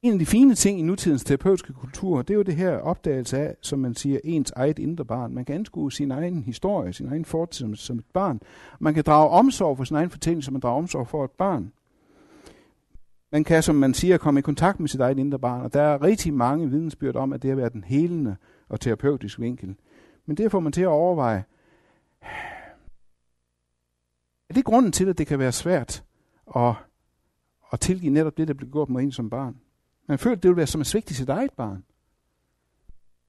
En 0.01 0.13
af 0.13 0.19
de 0.19 0.25
fine 0.25 0.55
ting 0.55 0.79
i 0.79 0.81
nutidens 0.81 1.23
terapeutiske 1.23 1.73
kultur, 1.73 2.21
det 2.21 2.29
er 2.29 2.37
jo 2.37 2.41
det 2.41 2.55
her 2.55 2.77
opdagelse 2.77 3.37
af, 3.37 3.55
som 3.61 3.79
man 3.79 3.95
siger, 3.95 4.19
ens 4.23 4.51
eget 4.55 4.79
indre 4.79 5.05
barn. 5.05 5.33
Man 5.33 5.45
kan 5.45 5.55
anskue 5.55 5.91
sin 5.91 6.11
egen 6.11 6.43
historie, 6.43 6.93
sin 6.93 7.07
egen 7.07 7.25
fortid 7.25 7.65
som, 7.65 7.75
som 7.75 7.97
et 7.97 8.05
barn. 8.13 8.41
Man 8.79 8.93
kan 8.93 9.03
drage 9.03 9.29
omsorg 9.29 9.77
for 9.77 9.83
sin 9.83 9.95
egen 9.95 10.09
fortælling, 10.09 10.43
som 10.43 10.53
man 10.53 10.61
drager 10.61 10.77
omsorg 10.77 11.07
for 11.07 11.25
et 11.25 11.31
barn. 11.31 11.71
Man 13.31 13.43
kan, 13.43 13.63
som 13.63 13.75
man 13.75 13.93
siger, 13.93 14.17
komme 14.17 14.39
i 14.39 14.41
kontakt 14.41 14.79
med 14.79 14.89
sit 14.89 14.99
eget 14.99 15.19
indre 15.19 15.39
barn, 15.39 15.61
og 15.61 15.73
der 15.73 15.81
er 15.81 16.01
rigtig 16.01 16.33
mange 16.33 16.69
vidensbyrd 16.69 17.15
om, 17.15 17.33
at 17.33 17.41
det 17.41 17.49
har 17.49 17.55
været 17.55 17.73
den 17.73 17.83
helende 17.83 18.35
og 18.71 18.79
terapeutisk 18.79 19.39
vinkel. 19.39 19.75
Men 20.25 20.37
det 20.37 20.51
får 20.51 20.59
man 20.59 20.71
til 20.71 20.81
at 20.81 20.87
overveje, 20.87 21.43
er 24.49 24.53
det 24.53 24.65
grunden 24.65 24.91
til, 24.91 25.09
at 25.09 25.17
det 25.17 25.27
kan 25.27 25.39
være 25.39 25.51
svært 25.51 26.03
at, 26.55 26.73
at 27.73 27.79
tilgive 27.79 28.13
netop 28.13 28.37
det, 28.37 28.47
der 28.47 28.53
blev 28.53 28.71
gjort 28.71 28.89
mod 28.89 29.01
en 29.01 29.11
som 29.11 29.29
barn? 29.29 29.59
Man 30.07 30.19
føler, 30.19 30.35
det 30.35 30.49
vil 30.49 30.57
være 30.57 30.67
som 30.67 30.81
at 30.81 30.87
svigte 30.87 31.13
sit 31.13 31.29
eget 31.29 31.53
barn. 31.53 31.83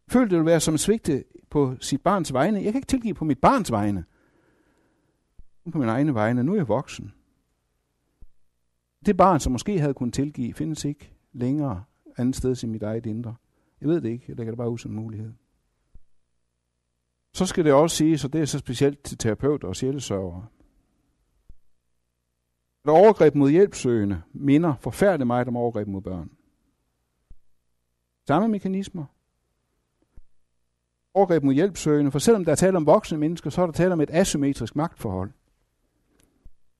Føler, 0.08 0.28
det 0.28 0.38
vil 0.38 0.46
være 0.46 0.60
som 0.60 0.74
at 0.74 0.80
svigte 0.80 1.24
på 1.50 1.76
sit 1.80 2.02
barns 2.02 2.32
vegne. 2.32 2.62
Jeg 2.62 2.72
kan 2.72 2.78
ikke 2.78 2.86
tilgive 2.86 3.14
på 3.14 3.24
mit 3.24 3.38
barns 3.38 3.72
vegne. 3.72 4.04
På 5.72 5.78
min 5.78 5.88
egne 5.88 6.14
vegne. 6.14 6.44
Nu 6.44 6.52
er 6.52 6.56
jeg 6.56 6.68
voksen. 6.68 7.12
Det 9.06 9.16
barn, 9.16 9.40
som 9.40 9.52
måske 9.52 9.78
havde 9.78 9.94
kunnet 9.94 10.14
tilgive, 10.14 10.54
findes 10.54 10.84
ikke 10.84 11.12
længere 11.32 11.84
andet 12.16 12.36
sted 12.36 12.64
i 12.64 12.66
mit 12.66 12.82
eget 12.82 13.06
indre. 13.06 13.34
Jeg 13.82 13.90
ved 13.90 14.00
det 14.00 14.08
ikke. 14.08 14.24
Jeg 14.28 14.36
lægger 14.36 14.50
det 14.50 14.58
bare 14.58 14.70
ud 14.70 14.78
som 14.78 14.90
en 14.90 14.96
mulighed. 14.96 15.32
Så 17.34 17.46
skal 17.46 17.64
det 17.64 17.72
også 17.72 17.96
sige, 17.96 18.20
og 18.24 18.32
det 18.32 18.40
er 18.40 18.44
så 18.44 18.58
specielt 18.58 19.02
til 19.04 19.18
terapeuter 19.18 19.68
og 19.68 19.76
sjælesørgere, 19.76 20.46
at 22.84 22.90
overgreb 22.90 23.34
mod 23.34 23.50
hjælpsøgende 23.50 24.22
minder 24.32 24.74
forfærdeligt 24.80 25.26
meget 25.26 25.48
om 25.48 25.56
overgreb 25.56 25.88
mod 25.88 26.02
børn. 26.02 26.30
Samme 28.26 28.48
mekanismer. 28.48 29.04
Overgreb 31.14 31.42
mod 31.42 31.54
hjælpsøgende, 31.54 32.10
for 32.10 32.18
selvom 32.18 32.44
der 32.44 32.52
er 32.52 32.56
tale 32.56 32.76
om 32.76 32.86
voksne 32.86 33.18
mennesker, 33.18 33.50
så 33.50 33.62
er 33.62 33.66
der 33.66 33.72
tale 33.72 33.92
om 33.92 34.00
et 34.00 34.10
asymmetrisk 34.10 34.76
magtforhold. 34.76 35.32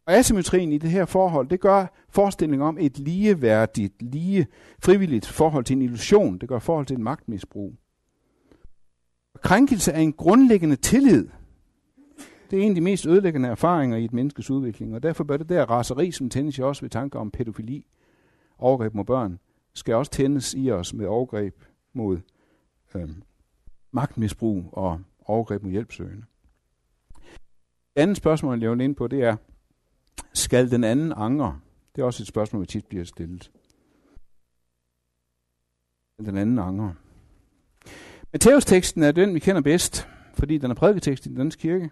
Og 0.07 0.15
asymmetrien 0.15 0.73
i 0.73 0.79
det 0.79 0.91
her 0.91 1.05
forhold, 1.05 1.49
det 1.49 1.61
gør 1.61 1.87
forestillingen 2.09 2.69
om 2.69 2.79
et 2.81 2.99
ligeværdigt, 2.99 4.03
lige 4.03 4.47
frivilligt 4.79 5.27
forhold 5.27 5.65
til 5.65 5.77
en 5.77 5.83
illusion. 5.83 6.39
Det 6.39 6.49
gør 6.49 6.59
forhold 6.59 6.87
til 6.87 6.97
en 6.97 7.03
magtmisbrug. 7.03 7.75
Krænkelse 9.43 9.93
er 9.93 10.01
en 10.01 10.13
grundlæggende 10.13 10.77
tillid, 10.77 11.29
det 12.53 12.59
er 12.59 12.63
en 12.63 12.71
af 12.71 12.75
de 12.75 12.81
mest 12.81 13.07
ødelæggende 13.07 13.49
erfaringer 13.49 13.97
i 13.97 14.05
et 14.05 14.13
menneskes 14.13 14.51
udvikling, 14.51 14.95
og 14.95 15.03
derfor 15.03 15.25
bør 15.25 15.37
det 15.37 15.49
der 15.49 15.71
raseri, 15.71 16.11
som 16.11 16.31
tændes 16.31 16.59
i 16.59 16.63
os 16.63 16.83
ved 16.83 16.91
tanker 16.91 17.19
om 17.19 17.31
pædofili, 17.31 17.87
overgreb 18.59 18.95
mod 18.95 19.05
børn, 19.05 19.39
skal 19.75 19.95
også 19.95 20.13
tændes 20.13 20.55
i 20.55 20.71
os 20.71 20.95
med 20.95 21.07
overgreb 21.07 21.55
mod 21.93 22.19
øh, 22.95 23.09
magtmisbrug 23.91 24.65
og 24.73 25.01
overgreb 25.25 25.63
mod 25.63 25.71
hjælpsøgende. 25.71 26.25
Det 27.95 28.03
andet 28.03 28.17
spørgsmål, 28.17 28.63
jeg 28.63 28.71
vil 28.71 28.81
ind 28.81 28.97
på, 28.97 29.09
det 29.09 29.23
er, 29.23 29.37
skal 30.33 30.71
den 30.71 30.85
anden 30.85 31.13
angre? 31.17 31.61
Det 31.97 32.03
er 32.03 32.07
også 32.07 32.23
et 32.23 32.27
spørgsmål, 32.27 32.63
vi 32.63 32.67
tit 32.67 32.87
bliver 32.87 33.05
stillet. 33.05 33.51
Den 36.19 36.37
anden 36.37 36.59
angre. 36.59 36.95
Matthæus-teksten 38.33 39.03
er 39.03 39.13
den, 39.13 39.35
vi 39.35 39.39
kender 39.39 39.61
bedst, 39.63 40.09
fordi 40.35 40.59
den 40.59 40.71
er 40.71 40.75
prædiketekst 40.75 41.27
i 41.27 41.29
den 41.29 41.37
danske 41.37 41.61
kirke. 41.61 41.91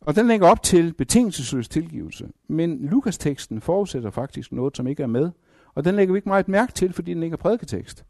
Og 0.00 0.16
den 0.16 0.26
lægger 0.26 0.48
op 0.48 0.62
til 0.62 0.92
betingelsesløs 0.92 1.68
tilgivelse. 1.68 2.28
Men 2.48 2.88
Lukas-teksten 2.88 3.60
forudsætter 3.60 4.10
faktisk 4.10 4.52
noget, 4.52 4.76
som 4.76 4.86
ikke 4.86 5.02
er 5.02 5.06
med. 5.06 5.30
Og 5.74 5.84
den 5.84 5.94
lægger 5.94 6.12
vi 6.12 6.18
ikke 6.18 6.28
meget 6.28 6.48
mærke 6.48 6.72
til, 6.72 6.92
fordi 6.92 7.14
den 7.14 7.22
ikke 7.22 7.34
er 7.34 7.38
prædiketekst. 7.38 8.04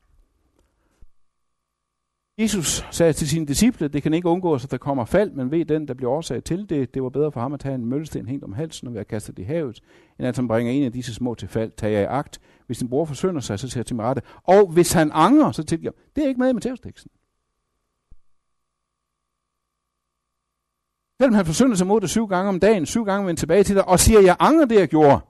Jesus 2.38 2.86
sagde 2.90 3.12
til 3.12 3.28
sine 3.28 3.46
disciple, 3.46 3.88
det 3.88 4.02
kan 4.02 4.14
ikke 4.14 4.28
undgås, 4.28 4.64
at 4.64 4.70
der 4.70 4.76
kommer 4.76 5.04
fald, 5.04 5.30
men 5.30 5.50
ved 5.50 5.64
den, 5.64 5.88
der 5.88 5.94
bliver 5.94 6.12
årsag 6.12 6.44
til 6.44 6.68
det, 6.68 6.94
det 6.94 7.02
var 7.02 7.08
bedre 7.08 7.32
for 7.32 7.40
ham 7.40 7.52
at 7.52 7.60
tage 7.60 7.74
en 7.74 7.86
møllesten 7.86 8.28
hængt 8.28 8.44
om 8.44 8.52
halsen 8.52 8.88
og 8.88 8.94
være 8.94 9.04
kastet 9.04 9.38
i 9.38 9.42
havet, 9.42 9.80
end 10.18 10.28
at 10.28 10.36
han 10.36 10.48
bringer 10.48 10.72
en 10.72 10.84
af 10.84 10.92
disse 10.92 11.14
små 11.14 11.34
til 11.34 11.48
fald. 11.48 11.72
Tag 11.76 11.92
jeg 11.92 12.02
i 12.02 12.04
agt. 12.04 12.40
Hvis 12.66 12.78
din 12.78 12.88
bror 12.88 13.04
forsønder 13.04 13.40
sig, 13.40 13.58
så 13.58 13.68
siger 13.68 13.80
jeg 13.80 13.86
til 13.86 13.96
mig 13.96 14.04
rette. 14.04 14.22
Og 14.42 14.72
hvis 14.72 14.92
han 14.92 15.10
angrer, 15.14 15.52
så 15.52 15.62
tilgiver 15.62 15.92
Det 16.16 16.24
er 16.24 16.28
ikke 16.28 16.40
med 16.40 16.50
i 16.50 16.52
Matthæus-teksten. 16.52 17.10
Selvom 21.20 21.34
han 21.34 21.46
forsønder 21.46 21.76
sig 21.76 21.86
mod 21.86 22.00
dig 22.00 22.08
syv 22.08 22.26
gange 22.26 22.48
om 22.48 22.60
dagen, 22.60 22.86
syv 22.86 23.04
gange 23.04 23.26
vender 23.26 23.40
tilbage 23.40 23.64
til 23.64 23.76
dig, 23.76 23.88
og 23.88 24.00
siger, 24.00 24.20
jeg 24.20 24.36
angrer 24.38 24.66
det, 24.66 24.78
jeg 24.78 24.88
gjorde. 24.88 25.20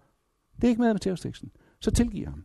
Det 0.57 0.65
er 0.65 0.69
ikke 0.69 0.81
med 0.81 0.91
i 0.91 0.93
Matthæus-teksten. 0.93 1.51
Så 1.81 1.91
tilgiver 1.91 2.31
ham. 2.31 2.45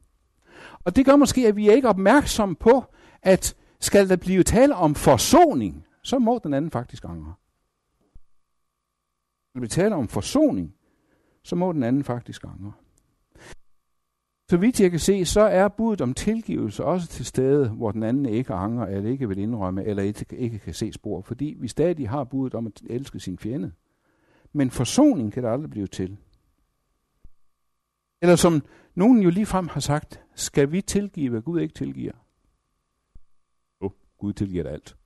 Og 0.85 0.95
det 0.95 1.05
gør 1.05 1.15
måske, 1.15 1.47
at 1.47 1.55
vi 1.55 1.69
er 1.69 1.73
ikke 1.73 1.89
opmærksomme 1.89 2.55
på, 2.55 2.83
at 3.21 3.55
skal 3.81 4.09
der 4.09 4.15
blive 4.15 4.43
tale 4.43 4.75
om 4.75 4.95
forsoning, 4.95 5.85
så 6.03 6.19
må 6.19 6.39
den 6.43 6.53
anden 6.53 6.71
faktisk 6.71 7.05
angre. 7.05 7.33
Skal 9.49 9.53
der 9.53 9.59
blive 9.59 9.67
tale 9.67 9.95
om 9.95 10.07
forsoning, 10.07 10.75
så 11.43 11.55
må 11.55 11.71
den 11.71 11.83
anden 11.83 12.03
faktisk 12.03 12.43
angre. 12.43 12.73
Så 14.49 14.57
vidt 14.57 14.79
jeg 14.79 14.91
kan 14.91 14.99
se, 14.99 15.25
så 15.25 15.41
er 15.41 15.67
budet 15.67 16.01
om 16.01 16.13
tilgivelse 16.13 16.85
også 16.85 17.07
til 17.07 17.25
stede, 17.25 17.69
hvor 17.69 17.91
den 17.91 18.03
anden 18.03 18.25
ikke 18.25 18.53
angrer, 18.53 18.87
eller 18.87 19.09
ikke 19.09 19.27
vil 19.27 19.37
indrømme, 19.37 19.85
eller 19.85 20.03
ikke, 20.03 20.25
ikke 20.35 20.59
kan 20.59 20.73
se 20.73 20.93
spor, 20.93 21.21
fordi 21.21 21.55
vi 21.59 21.67
stadig 21.67 22.09
har 22.09 22.23
budet 22.23 22.53
om 22.53 22.67
at 22.67 22.81
elske 22.89 23.19
sin 23.19 23.37
fjende. 23.37 23.71
Men 24.53 24.71
forsoning 24.71 25.33
kan 25.33 25.43
der 25.43 25.51
aldrig 25.51 25.69
blive 25.69 25.87
til. 25.87 26.17
Eller 28.21 28.35
som 28.35 28.61
nogen 28.95 29.21
jo 29.21 29.29
ligefrem 29.29 29.67
har 29.67 29.79
sagt, 29.79 30.23
skal 30.35 30.71
vi 30.71 30.81
tilgive, 30.81 31.29
hvad 31.29 31.41
Gud 31.41 31.59
ikke 31.59 31.73
tilgiver? 31.73 32.13
Gud 34.19 34.33
tilgiver 34.33 34.63
dig 34.63 34.71
alt. 34.71 34.97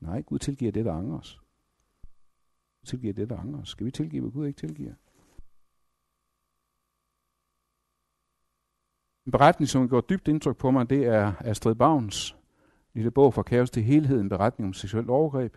Nej, 0.00 0.22
Gud 0.22 0.38
tilgiver 0.38 0.72
det, 0.72 0.84
der 0.84 0.92
angrer 0.92 1.18
os. 1.18 1.40
Gud 2.80 2.86
tilgiver 2.86 3.14
det, 3.14 3.30
der 3.30 3.36
angrer 3.36 3.60
os. 3.60 3.68
Skal 3.68 3.86
vi 3.86 3.90
tilgive, 3.90 4.22
hvad 4.22 4.32
Gud 4.32 4.46
ikke 4.46 4.58
tilgiver? 4.58 4.94
En 9.26 9.32
beretning, 9.32 9.68
som 9.68 9.88
gjort 9.88 10.10
dybt 10.10 10.28
indtryk 10.28 10.56
på 10.56 10.70
mig, 10.70 10.90
det 10.90 11.06
er 11.06 11.32
Astrid 11.40 11.74
Bavns 11.74 12.36
lille 12.94 13.10
bog 13.10 13.34
fra 13.34 13.42
kaos 13.42 13.70
til 13.70 13.82
helhed, 13.82 14.20
en 14.20 14.28
beretning 14.28 14.68
om 14.68 14.72
seksuelt 14.72 15.10
overgreb, 15.10 15.56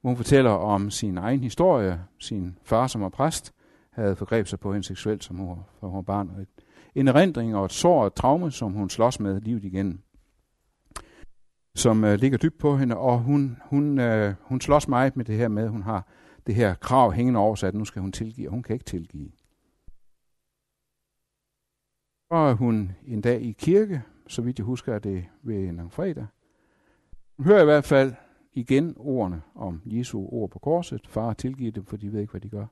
hvor 0.00 0.10
hun 0.10 0.16
fortæller 0.16 0.50
om 0.50 0.90
sin 0.90 1.18
egen 1.18 1.40
historie. 1.40 2.04
Sin 2.18 2.58
far, 2.62 2.86
som 2.86 3.00
var 3.00 3.08
præst, 3.08 3.54
havde 3.90 4.16
forgrebet 4.16 4.48
sig 4.48 4.60
på 4.60 4.72
hende 4.72 4.86
seksuelt, 4.86 5.24
som 5.24 5.36
hun 5.36 5.48
var, 5.48 5.88
hun 5.88 5.96
var 5.96 6.02
barn. 6.02 6.46
En 6.94 7.08
erindring 7.08 7.56
og 7.56 7.64
et 7.64 7.72
sår 7.72 8.00
og 8.00 8.06
et 8.06 8.14
traume, 8.14 8.50
som 8.50 8.72
hun 8.72 8.90
slås 8.90 9.20
med 9.20 9.40
livet 9.40 9.64
igen, 9.64 10.02
som 11.74 12.04
øh, 12.04 12.14
ligger 12.14 12.38
dybt 12.38 12.58
på 12.58 12.76
hende, 12.76 12.96
og 12.96 13.18
hun, 13.18 13.58
hun, 13.64 13.98
øh, 13.98 14.34
hun 14.40 14.60
slås 14.60 14.88
meget 14.88 15.16
med 15.16 15.24
det 15.24 15.36
her 15.36 15.48
med, 15.48 15.64
at 15.64 15.70
hun 15.70 15.82
har 15.82 16.08
det 16.46 16.54
her 16.54 16.74
krav 16.74 17.12
hængende 17.12 17.40
over 17.40 17.54
sig, 17.54 17.68
at 17.68 17.74
nu 17.74 17.84
skal 17.84 18.02
hun 18.02 18.12
tilgive, 18.12 18.48
og 18.48 18.52
hun 18.52 18.62
kan 18.62 18.74
ikke 18.74 18.84
tilgive. 18.84 19.30
Så 22.28 22.36
er 22.36 22.54
hun 22.54 22.92
en 23.06 23.20
dag 23.20 23.42
i 23.42 23.52
kirke, 23.52 24.02
så 24.26 24.42
vidt 24.42 24.58
jeg 24.58 24.64
husker, 24.64 24.94
er 24.94 24.98
det 24.98 25.24
ved 25.42 25.68
en 25.68 25.90
fredag. 25.90 26.26
Hun 27.36 27.46
hører 27.46 27.62
i 27.62 27.64
hvert 27.64 27.84
fald 27.84 28.14
igen 28.52 28.94
ordene 28.96 29.42
om 29.54 29.82
Jesu 29.84 30.26
ord 30.26 30.50
på 30.50 30.58
korset. 30.58 31.06
Far 31.08 31.32
tilgive 31.32 31.70
dem, 31.70 31.84
for 31.84 31.96
de 31.96 32.12
ved 32.12 32.20
ikke, 32.20 32.30
hvad 32.30 32.40
de 32.40 32.48
gør. 32.48 32.66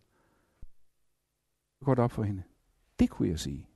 Det 1.78 1.84
går 1.84 1.94
det 1.94 2.04
op 2.04 2.12
for 2.12 2.22
hende. 2.22 2.42
Det 2.98 3.10
kunne 3.10 3.28
jeg 3.28 3.38
sige. 3.38 3.66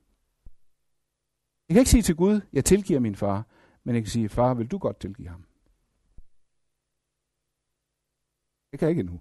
Jeg 1.69 1.75
kan 1.75 1.79
ikke 1.79 1.91
sige 1.91 2.01
til 2.01 2.15
Gud, 2.15 2.41
jeg 2.53 2.65
tilgiver 2.65 2.99
min 2.99 3.15
far, 3.15 3.45
men 3.85 3.95
jeg 3.95 4.03
kan 4.03 4.11
sige, 4.11 4.29
far, 4.29 4.53
vil 4.53 4.67
du 4.67 4.77
godt 4.77 4.99
tilgive 4.99 5.27
ham? 5.27 5.45
Det 8.71 8.79
kan 8.79 8.85
jeg 8.85 8.89
ikke 8.89 8.99
endnu. 8.99 9.19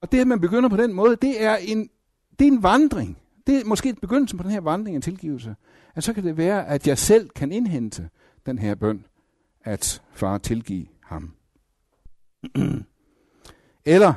Og 0.00 0.12
det, 0.12 0.20
at 0.20 0.26
man 0.26 0.40
begynder 0.40 0.68
på 0.68 0.76
den 0.76 0.92
måde, 0.92 1.16
det 1.16 1.42
er 1.42 1.56
en, 1.56 1.90
det 2.38 2.46
er 2.46 2.52
en 2.52 2.62
vandring. 2.62 3.18
Det 3.46 3.60
er 3.60 3.64
måske 3.64 3.94
begyndelsen 3.94 4.38
på 4.38 4.42
den 4.42 4.50
her 4.50 4.60
vandring 4.60 4.96
af 4.96 5.02
tilgivelse. 5.02 5.56
At 5.94 6.04
så 6.04 6.12
kan 6.12 6.24
det 6.24 6.36
være, 6.36 6.66
at 6.66 6.86
jeg 6.86 6.98
selv 6.98 7.28
kan 7.28 7.52
indhente 7.52 8.10
den 8.46 8.58
her 8.58 8.74
bøn, 8.74 9.06
at 9.60 10.02
far 10.12 10.38
tilgive 10.38 10.86
ham. 11.00 11.34
Eller 13.84 14.14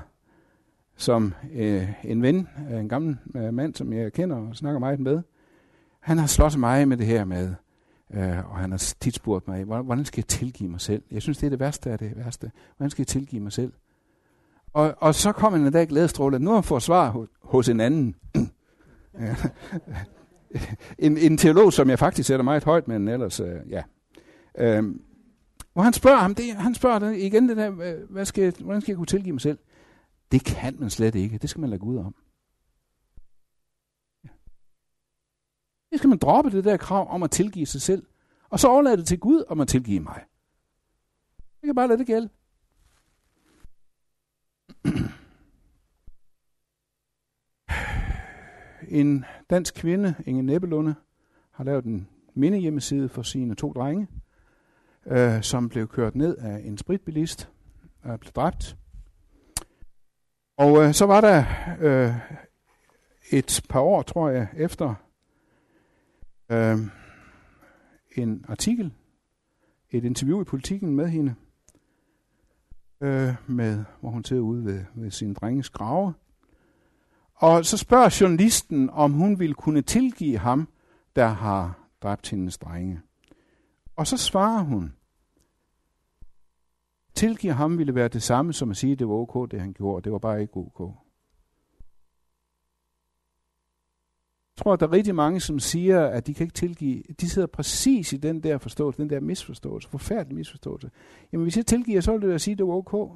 som 0.95 1.33
øh, 1.53 1.89
en 2.03 2.21
ven, 2.21 2.47
en 2.71 2.89
gammel 2.89 3.17
øh, 3.35 3.53
mand, 3.53 3.75
som 3.75 3.93
jeg 3.93 4.13
kender 4.13 4.37
og 4.37 4.55
snakker 4.55 4.79
meget 4.79 4.99
med, 4.99 5.21
han 5.99 6.17
har 6.17 6.27
slået 6.27 6.59
mig 6.59 6.87
med 6.87 6.97
det 6.97 7.05
her 7.05 7.25
med, 7.25 7.55
øh, 8.13 8.51
og 8.51 8.57
han 8.57 8.71
har 8.71 8.93
tit 9.00 9.15
spurgt 9.15 9.47
mig, 9.47 9.63
hvordan 9.63 10.05
skal 10.05 10.21
jeg 10.21 10.27
tilgive 10.27 10.69
mig 10.69 10.81
selv? 10.81 11.03
Jeg 11.12 11.21
synes, 11.21 11.38
det 11.38 11.45
er 11.45 11.50
det 11.50 11.59
værste 11.59 11.91
af 11.91 12.00
det 12.00 12.13
værste. 12.15 12.51
Hvordan 12.77 12.89
skal 12.89 13.01
jeg 13.01 13.07
tilgive 13.07 13.41
mig 13.41 13.51
selv? 13.51 13.74
Og, 14.74 14.95
og 14.97 15.15
så 15.15 15.31
kom 15.31 15.55
en 15.55 15.71
dag 15.71 15.88
glædestråle, 15.88 16.39
nu 16.39 16.50
har 16.50 16.55
han 16.55 16.63
fået 16.63 16.83
svar 16.83 17.09
hos, 17.09 17.27
hos 17.41 17.69
en 17.69 17.79
anden. 17.79 18.15
en, 21.00 21.17
en 21.17 21.38
teolog, 21.38 21.74
som 21.74 21.89
jeg 21.89 22.00
faktisk 22.00 22.27
sætter 22.27 22.43
meget 22.43 22.63
højt, 22.63 22.88
men 22.88 23.07
ellers, 23.07 23.39
øh, 23.39 23.59
ja. 23.69 23.83
Øhm, 24.57 25.01
hvor 25.74 25.83
han 25.83 25.93
spørger 25.93 26.17
ham, 26.17 26.35
det, 26.35 26.53
han 26.55 26.75
spørger 26.75 27.00
det, 27.00 27.17
igen 27.17 27.50
det 27.50 27.57
der, 27.57 27.69
hvad 28.09 28.25
skal, 28.25 28.53
hvordan 28.59 28.81
skal 28.81 28.91
jeg 28.91 28.97
kunne 28.97 29.05
tilgive 29.05 29.33
mig 29.33 29.41
selv? 29.41 29.57
Det 30.31 30.45
kan 30.45 30.75
man 30.79 30.89
slet 30.89 31.15
ikke. 31.15 31.38
Det 31.38 31.50
skal 31.50 31.62
man 31.62 31.69
lade 31.69 31.79
Gud 31.79 31.97
om. 31.97 32.15
Så 35.95 35.97
skal 35.97 36.09
man 36.09 36.17
droppe 36.17 36.51
det 36.51 36.63
der 36.63 36.77
krav 36.77 37.11
om 37.11 37.23
at 37.23 37.31
tilgive 37.31 37.65
sig 37.65 37.81
selv. 37.81 38.05
Og 38.49 38.59
så 38.59 38.67
overlade 38.67 38.97
det 38.97 39.07
til 39.07 39.19
Gud 39.19 39.43
om 39.47 39.61
at 39.61 39.67
tilgive 39.67 39.99
mig. 39.99 40.23
Jeg 41.61 41.67
kan 41.67 41.75
bare 41.75 41.87
lade 41.87 41.99
det 41.99 42.07
gælde. 42.07 42.29
En 48.87 49.25
dansk 49.49 49.75
kvinde, 49.75 50.15
Inge 50.25 50.43
Nebelunde, 50.43 50.95
har 51.51 51.63
lavet 51.63 51.85
en 51.85 52.07
mindehjemmeside 52.33 53.09
for 53.09 53.21
sine 53.21 53.55
to 53.55 53.73
drenge, 53.73 54.07
øh, 55.05 55.41
som 55.43 55.69
blev 55.69 55.87
kørt 55.87 56.15
ned 56.15 56.37
af 56.37 56.61
en 56.65 56.77
spritbilist 56.77 57.49
og 58.03 58.19
blev 58.19 58.31
dræbt. 58.31 58.77
Og 60.57 60.83
øh, 60.83 60.93
så 60.93 61.05
var 61.05 61.21
der 61.21 61.45
øh, 61.79 62.13
et 63.31 63.61
par 63.69 63.79
år, 63.79 64.01
tror 64.01 64.29
jeg, 64.29 64.47
efter 64.57 64.95
øh, 66.49 66.77
en 68.11 68.45
artikel, 68.47 68.93
et 69.91 70.03
interview 70.03 70.41
i 70.41 70.43
politikken 70.43 70.95
med 70.95 71.07
hende, 71.07 71.35
øh, 73.01 73.33
med, 73.47 73.83
hvor 73.99 74.09
hun 74.09 74.23
sidder 74.23 74.41
ude 74.41 74.65
ved, 74.65 74.85
ved 74.95 75.11
sin 75.11 75.33
drenges 75.33 75.69
grave. 75.69 76.13
Og 77.36 77.65
så 77.65 77.77
spørger 77.77 78.17
journalisten, 78.21 78.89
om 78.89 79.12
hun 79.12 79.39
ville 79.39 79.55
kunne 79.55 79.81
tilgive 79.81 80.38
ham, 80.38 80.67
der 81.15 81.27
har 81.27 81.89
dræbt 82.03 82.29
hendes 82.29 82.58
drenge. 82.58 83.01
Og 83.95 84.08
så 84.08 84.17
svarer 84.17 84.63
hun, 84.63 84.93
tilgive 87.13 87.53
ham 87.53 87.77
ville 87.77 87.95
være 87.95 88.08
det 88.08 88.23
samme 88.23 88.53
som 88.53 88.71
at 88.71 88.77
sige, 88.77 88.93
at 88.93 88.99
det 88.99 89.08
var 89.08 89.13
ok, 89.13 89.51
det 89.51 89.60
han 89.62 89.73
gjorde. 89.73 90.03
Det 90.03 90.12
var 90.12 90.19
bare 90.19 90.41
ikke 90.41 90.58
ok. 90.58 91.05
Tror, 94.58 94.74
at 94.74 94.80
der 94.80 94.88
er 94.88 94.91
rigtig 94.91 95.15
mange, 95.15 95.39
som 95.39 95.60
siger, 95.60 96.06
at 96.06 96.28
de 96.28 96.34
kan 96.34 96.44
ikke 96.44 96.54
tilgive. 96.54 97.04
De 97.22 97.30
sidder 97.30 97.48
præcis 97.48 98.13
i 98.13 98.18
den 98.18 98.44
der 98.44 98.58
forståelse, 98.58 99.02
den 99.02 99.10
der 99.10 99.20
misforståelse, 99.20 99.89
forfærdelig 99.89 100.36
misforståelse. 100.36 100.91
Jamen, 101.32 101.44
hvis 101.44 101.58
jeg 101.58 101.65
tilgiver, 101.65 102.02
så 102.02 102.12
vil 102.12 102.22
det 102.22 102.28
være 102.28 102.36
at 102.36 102.41
sige, 102.41 102.52
at 102.52 102.58
det 102.58 102.68
var 102.68 102.74
ok. 102.74 103.12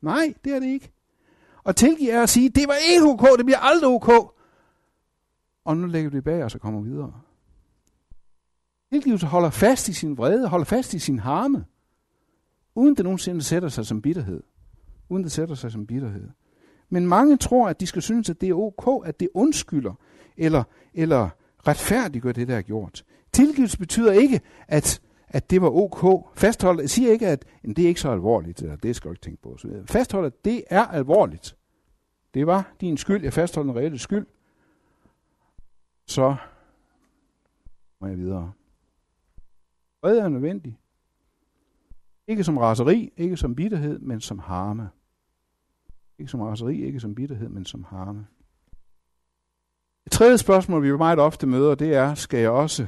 Nej, 0.00 0.34
det 0.44 0.54
er 0.54 0.60
det 0.60 0.66
ikke. 0.66 0.92
Og 1.64 1.76
tilgive 1.76 2.10
er 2.10 2.22
at 2.22 2.28
sige, 2.28 2.48
det 2.48 2.68
var 2.68 2.76
ikke 2.92 3.06
ok, 3.06 3.38
det 3.38 3.46
bliver 3.46 3.58
aldrig 3.58 3.90
ok. 3.90 4.08
Og 5.64 5.76
nu 5.76 5.86
lægger 5.86 6.10
vi 6.10 6.16
det 6.16 6.24
bag 6.24 6.44
os 6.44 6.54
og 6.54 6.60
kommer 6.60 6.80
videre. 6.80 7.12
Tilgivelse 8.92 9.26
holder 9.26 9.50
fast 9.50 9.88
i 9.88 9.92
sin 9.92 10.18
vrede, 10.18 10.48
holder 10.48 10.64
fast 10.64 10.94
i 10.94 10.98
sin 10.98 11.18
harme 11.18 11.64
uden 12.74 12.96
det 12.96 13.04
nogensinde 13.04 13.42
sætter 13.42 13.68
sig 13.68 13.86
som 13.86 14.02
bitterhed. 14.02 14.42
Uden 15.08 15.24
det 15.24 15.32
sætter 15.32 15.54
sig 15.54 15.72
som 15.72 15.86
bitterhed. 15.86 16.28
Men 16.90 17.06
mange 17.06 17.36
tror, 17.36 17.68
at 17.68 17.80
de 17.80 17.86
skal 17.86 18.02
synes, 18.02 18.30
at 18.30 18.40
det 18.40 18.48
er 18.48 18.54
ok, 18.54 19.06
at 19.06 19.20
det 19.20 19.28
undskylder, 19.34 19.94
eller, 20.36 20.62
eller 20.94 21.28
retfærdiggør 21.68 22.32
det, 22.32 22.48
der 22.48 22.56
er 22.56 22.62
gjort. 22.62 23.04
Tilgivelse 23.32 23.78
betyder 23.78 24.12
ikke, 24.12 24.40
at, 24.68 25.00
at 25.28 25.50
det 25.50 25.62
var 25.62 25.70
ok. 25.70 26.28
Fastholder 26.38 26.86
siger 26.86 27.12
ikke, 27.12 27.28
at 27.28 27.44
det 27.62 27.78
er 27.78 27.88
ikke 27.88 28.00
så 28.00 28.10
alvorligt, 28.10 28.62
eller 28.62 28.76
det 28.76 28.96
skal 28.96 29.08
du 29.08 29.12
ikke 29.12 29.22
tænke 29.22 29.42
på. 29.42 29.56
Fastholder, 29.86 30.26
at 30.26 30.44
det 30.44 30.64
er 30.70 30.86
alvorligt. 30.86 31.56
Det 32.34 32.46
var 32.46 32.72
din 32.80 32.96
skyld, 32.96 33.22
jeg 33.22 33.32
fastholder 33.32 33.72
en 33.72 33.78
reelle 33.78 33.98
skyld. 33.98 34.26
Så 36.06 36.36
må 38.00 38.06
jeg 38.06 38.18
videre. 38.18 38.52
Fred 40.00 40.18
er 40.18 40.28
nødvendig. 40.28 40.78
Ikke 42.26 42.44
som 42.44 42.58
raseri, 42.58 43.12
ikke 43.16 43.36
som 43.36 43.54
bitterhed, 43.54 43.98
men 43.98 44.20
som 44.20 44.38
harme. 44.38 44.88
Ikke 46.20 46.30
som 46.30 46.40
raseri, 46.40 46.82
ikke 46.82 47.00
som 47.00 47.14
bitterhed, 47.14 47.48
men 47.48 47.64
som 47.64 47.84
harme. 47.84 48.26
Et 50.06 50.12
tredje 50.12 50.38
spørgsmål, 50.38 50.82
vi 50.82 50.96
meget 50.96 51.18
ofte 51.18 51.46
møder, 51.46 51.74
det 51.74 51.94
er, 51.94 52.14
skal 52.14 52.40
jeg 52.40 52.50
også 52.50 52.86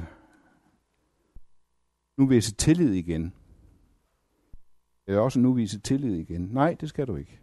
nu 2.17 2.25
vise 2.25 2.53
tillid 2.55 2.93
igen? 2.93 3.33
Skal 5.01 5.11
jeg 5.13 5.21
også 5.21 5.39
nu 5.39 5.53
vise 5.53 5.79
tillid 5.79 6.15
igen? 6.15 6.41
Nej, 6.41 6.75
det 6.81 6.89
skal 6.89 7.07
du 7.07 7.15
ikke. 7.15 7.39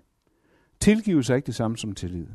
Tilgivelse 0.80 1.32
er 1.32 1.36
ikke 1.36 1.46
det 1.46 1.54
samme 1.54 1.76
som 1.76 1.94
tillid. 1.94 2.26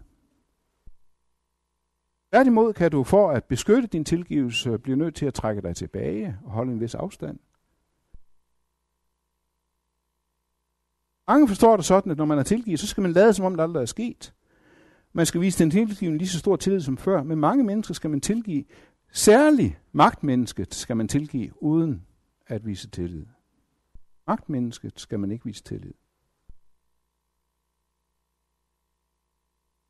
Tværtimod 2.32 2.74
kan 2.74 2.92
du 2.92 3.04
for 3.04 3.32
at 3.32 3.44
beskytte 3.44 3.88
din 3.88 4.06
tilgivelse 4.06 4.78
blive 4.78 4.98
nødt 4.98 5.16
til 5.16 5.26
at 5.26 5.34
trække 5.34 5.62
dig 5.62 5.76
tilbage 5.76 6.38
og 6.44 6.52
holde 6.52 6.72
en 6.72 6.82
vis 6.82 6.96
afstand. 6.96 7.40
Mange 11.28 11.48
forstår 11.48 11.76
det 11.76 11.86
sådan, 11.86 12.12
at 12.12 12.18
når 12.18 12.26
man 12.26 12.40
er 12.40 12.44
tilgivet, 12.44 12.80
så 12.80 12.88
skal 12.88 13.02
man 13.02 13.14
lade 13.14 13.34
som 13.34 13.46
om, 13.46 13.56
det 13.56 13.64
aldrig 13.64 13.82
er 13.82 13.86
sket. 13.86 14.34
Man 15.14 15.26
skal 15.26 15.42
vise 15.42 15.64
den 15.64 15.72
tilgivende 15.72 16.18
lige 16.18 16.30
så 16.30 16.40
stor 16.40 16.56
tillid 16.56 16.82
som 16.82 16.98
før. 16.98 17.24
Men 17.24 17.40
mange 17.40 17.64
mennesker 17.64 17.94
skal 17.94 18.10
man 18.10 18.22
tilgive. 18.22 18.66
Særligt 19.12 19.82
magtmennesket 19.92 20.76
skal 20.76 20.98
man 20.98 21.08
tilgive, 21.08 21.64
uden 21.64 22.06
at 22.48 22.66
vise 22.66 22.90
tillid. 22.90 23.26
Magtmennesket 24.28 25.00
skal 25.00 25.20
man 25.20 25.32
ikke 25.32 25.46
vise 25.46 25.64
tillid. 25.64 25.94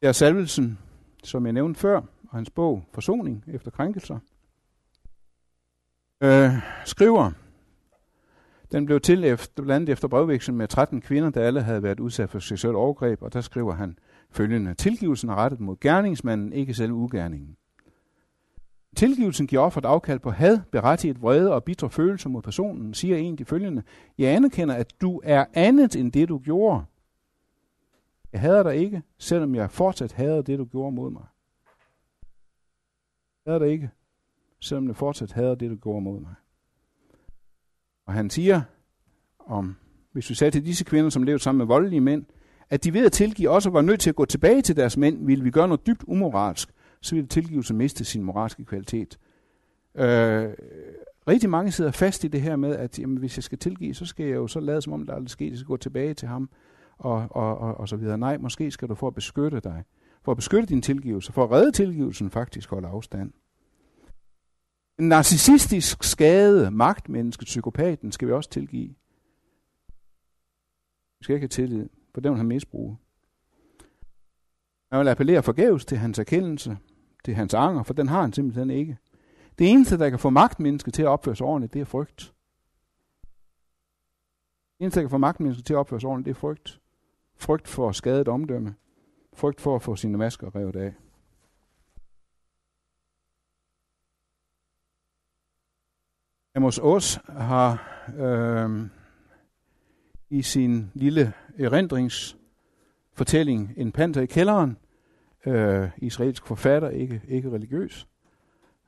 Det 0.01 0.07
er 0.07 0.11
Salvelsen, 0.11 0.79
som 1.23 1.45
jeg 1.45 1.53
nævnte 1.53 1.79
før, 1.79 1.97
og 2.29 2.37
hans 2.37 2.49
bog 2.49 2.83
Forsoning 2.93 3.43
efter 3.47 3.71
krænkelser, 3.71 4.19
øh, 6.21 6.51
skriver, 6.85 7.31
den 8.71 8.85
blev 8.85 8.99
til 8.99 9.23
efter, 9.23 9.63
blandt 9.63 9.71
andet 9.71 9.89
efter 9.89 10.07
brevvekslen 10.07 10.57
med 10.57 10.67
13 10.67 11.01
kvinder, 11.01 11.29
der 11.29 11.41
alle 11.41 11.61
havde 11.61 11.83
været 11.83 11.99
udsat 11.99 12.29
for 12.29 12.39
seksuel 12.39 12.75
overgreb, 12.75 13.21
og 13.21 13.33
der 13.33 13.41
skriver 13.41 13.73
han 13.73 13.97
følgende. 14.31 14.73
Tilgivelsen 14.73 15.29
er 15.29 15.35
rettet 15.35 15.59
mod 15.59 15.79
gerningsmanden, 15.79 16.53
ikke 16.53 16.73
selv 16.73 16.91
ugerningen. 16.91 17.57
Tilgivelsen 18.95 19.47
giver 19.47 19.61
offeret 19.61 19.85
afkald 19.85 20.19
på 20.19 20.31
had, 20.31 20.59
berettiget 20.71 21.21
vrede 21.21 21.53
og 21.53 21.63
bitre 21.63 21.89
følelser 21.89 22.29
mod 22.29 22.41
personen, 22.41 22.93
siger 22.93 23.17
en 23.17 23.35
de 23.35 23.45
følgende. 23.45 23.83
Jeg 24.17 24.35
anerkender, 24.35 24.75
at 24.75 25.01
du 25.01 25.21
er 25.23 25.45
andet 25.53 25.95
end 25.95 26.11
det, 26.11 26.29
du 26.29 26.37
gjorde. 26.37 26.83
Jeg 28.33 28.41
hader 28.41 28.63
dig 28.63 28.75
ikke, 28.75 29.03
selvom 29.17 29.55
jeg 29.55 29.71
fortsat 29.71 30.11
hader 30.11 30.41
det, 30.41 30.59
du 30.59 30.65
gjorde 30.65 30.95
mod 30.95 31.11
mig. 31.11 31.25
Jeg 33.45 33.53
hader 33.53 33.59
dig 33.59 33.71
ikke, 33.71 33.89
selvom 34.59 34.87
jeg 34.87 34.95
fortsat 34.95 35.31
hader 35.31 35.55
det, 35.55 35.71
du 35.71 35.75
gjorde 35.75 36.01
mod 36.01 36.19
mig. 36.19 36.35
Og 38.05 38.13
han 38.13 38.29
siger, 38.29 38.61
om, 39.39 39.75
hvis 40.11 40.29
vi 40.29 40.35
sagde 40.35 40.51
til 40.51 40.65
disse 40.65 40.83
kvinder, 40.83 41.09
som 41.09 41.23
levede 41.23 41.43
sammen 41.43 41.57
med 41.57 41.65
voldelige 41.65 42.01
mænd, 42.01 42.25
at 42.69 42.83
de 42.83 42.93
ved 42.93 43.05
at 43.05 43.11
tilgive 43.11 43.49
også 43.49 43.69
var 43.69 43.81
nødt 43.81 43.99
til 43.99 44.09
at 44.09 44.15
gå 44.15 44.25
tilbage 44.25 44.61
til 44.61 44.75
deres 44.75 44.97
mænd, 44.97 45.25
ville 45.25 45.43
vi 45.43 45.51
gøre 45.51 45.67
noget 45.67 45.87
dybt 45.87 46.03
umoralsk, 46.07 46.69
så 47.01 47.15
ville 47.15 47.27
tilgivelse 47.27 47.73
miste 47.73 48.05
sin 48.05 48.23
moralske 48.23 48.65
kvalitet. 48.65 49.19
Øh, 49.95 50.49
rigtig 51.27 51.49
mange 51.49 51.71
sidder 51.71 51.91
fast 51.91 52.23
i 52.23 52.27
det 52.27 52.41
her 52.41 52.55
med, 52.55 52.75
at 52.75 52.99
jamen, 52.99 53.17
hvis 53.17 53.37
jeg 53.37 53.43
skal 53.43 53.57
tilgive, 53.57 53.93
så 53.93 54.05
skal 54.05 54.25
jeg 54.25 54.35
jo 54.35 54.47
så 54.47 54.59
lade 54.59 54.81
som 54.81 54.93
om, 54.93 55.05
der 55.05 55.13
aldrig 55.13 55.29
skete, 55.29 55.49
jeg 55.49 55.57
skal 55.57 55.67
gå 55.67 55.77
tilbage 55.77 56.13
til 56.13 56.27
ham. 56.27 56.49
og, 56.97 57.27
og, 57.29 57.57
og, 57.57 57.77
og 57.77 57.89
så 57.89 57.95
videre. 57.95 58.17
Nej, 58.17 58.37
måske 58.37 58.71
skal 58.71 58.89
du 58.89 58.95
for 58.95 59.07
at 59.07 59.15
beskytte 59.15 59.59
dig, 59.59 59.83
for 60.23 60.31
at 60.31 60.35
beskytte 60.35 60.67
din 60.67 60.81
tilgivelse, 60.81 61.31
for 61.31 61.43
at 61.43 61.51
redde 61.51 61.71
tilgivelsen 61.71 62.29
faktisk 62.29 62.69
holde 62.69 62.87
afstand. 62.87 63.31
En 64.99 65.07
narcissistisk 65.07 66.03
skade, 66.03 66.71
magtmenneske, 66.71 67.45
psykopaten, 67.45 68.11
skal 68.11 68.27
vi 68.27 68.33
også 68.33 68.49
tilgive. 68.49 68.95
Vi 71.19 71.23
skal 71.23 71.35
ikke 71.35 71.43
have 71.43 71.49
tillid, 71.49 71.89
for 72.13 72.21
den 72.21 72.31
vil 72.31 72.37
han 72.37 72.47
misbruge. 72.47 72.97
Man 74.91 74.99
vil 74.99 75.07
appellere 75.07 75.43
forgæves 75.43 75.85
til 75.85 75.97
hans 75.97 76.19
erkendelse, 76.19 76.77
til 77.25 77.35
hans 77.35 77.53
anger, 77.53 77.83
for 77.83 77.93
den 77.93 78.07
har 78.07 78.21
han 78.21 78.33
simpelthen 78.33 78.69
ikke. 78.69 78.97
Det 79.59 79.71
eneste, 79.71 79.97
der 79.97 80.09
kan 80.09 80.19
få 80.19 80.29
magtmennesket 80.29 80.93
til 80.93 81.01
at 81.01 81.07
opføre 81.07 81.35
sig 81.35 81.45
ordentligt, 81.45 81.73
det 81.73 81.81
er 81.81 81.85
frygt. 81.85 82.33
Det 84.77 84.83
eneste, 84.83 84.99
der 84.99 85.03
kan 85.03 85.09
få 85.09 85.17
magtmennesket 85.17 85.65
til 85.65 85.73
at 85.73 85.77
opføre 85.77 85.99
sig 85.99 86.09
ordentligt, 86.09 86.25
det 86.25 86.37
er 86.37 86.39
frygt. 86.39 86.81
Frygt 87.35 87.67
for 87.67 87.91
skadet 87.91 88.27
omdømme. 88.27 88.75
Frygt 89.33 89.61
for 89.61 89.75
at 89.75 89.81
få 89.81 89.95
sine 89.95 90.17
masker 90.17 90.55
revet 90.55 90.75
af. 90.75 90.93
Amos 96.57 96.79
Os 96.79 97.19
har 97.27 98.01
øh, 98.17 98.81
i 100.29 100.41
sin 100.41 100.91
lille 100.93 101.33
erindringsfortælling 101.59 103.73
En 103.77 103.91
panter 103.91 104.21
i 104.21 104.25
kælderen, 104.25 104.77
øh, 105.45 105.89
israelsk 105.97 106.47
forfatter, 106.47 106.89
ikke, 106.89 107.21
ikke 107.27 107.51
religiøs, 107.51 108.07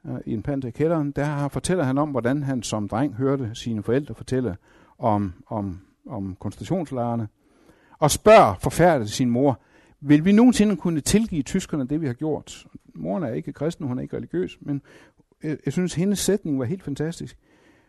øh, 0.05 0.15
i 0.25 0.33
En 0.33 0.43
panter 0.43 0.67
i 0.67 0.71
kælderen, 0.71 1.11
der 1.11 1.47
fortæller 1.47 1.83
han 1.83 1.97
om, 1.97 2.09
hvordan 2.09 2.43
han 2.43 2.63
som 2.63 2.87
dreng 2.87 3.15
hørte 3.15 3.51
sine 3.53 3.83
forældre 3.83 4.15
fortælle 4.15 4.57
om, 4.97 5.33
om, 5.47 5.79
om 6.05 6.35
koncentrationslejrene, 6.39 7.27
og 7.99 8.11
spørger 8.11 8.55
forfærdet 8.61 9.09
sin 9.09 9.29
mor, 9.29 9.59
vil 10.01 10.25
vi 10.25 10.31
nogensinde 10.31 10.75
kunne 10.75 11.01
tilgive 11.01 11.43
tyskerne 11.43 11.87
det, 11.87 12.01
vi 12.01 12.07
har 12.07 12.13
gjort? 12.13 12.67
Moren 12.93 13.23
er 13.23 13.33
ikke 13.33 13.53
kristen, 13.53 13.87
hun 13.87 13.97
er 13.97 14.01
ikke 14.01 14.17
religiøs, 14.17 14.57
men 14.61 14.81
jeg, 15.43 15.57
jeg 15.65 15.73
synes, 15.73 15.93
hendes 15.93 16.19
sætning 16.19 16.59
var 16.59 16.65
helt 16.65 16.83
fantastisk. 16.83 17.37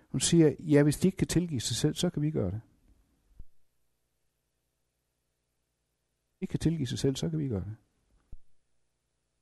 Hun 0.09 0.21
siger, 0.21 0.55
ja, 0.59 0.83
hvis 0.83 0.97
de 0.97 1.09
ikke 1.09 1.16
kan 1.16 1.27
tilgive 1.27 1.61
sig 1.61 1.77
selv, 1.77 1.94
så 1.94 2.11
kan 2.11 2.23
vi 2.23 2.31
gøre 2.31 2.51
det. 2.51 2.61
Hvis 6.27 6.38
de 6.38 6.42
ikke 6.42 6.51
kan 6.51 6.61
tilgive 6.61 6.87
sig 6.87 6.99
selv, 6.99 7.16
så 7.16 7.31
kan 7.31 7.38
vi 7.38 7.49
gøre 7.49 7.64
det. 7.64 7.77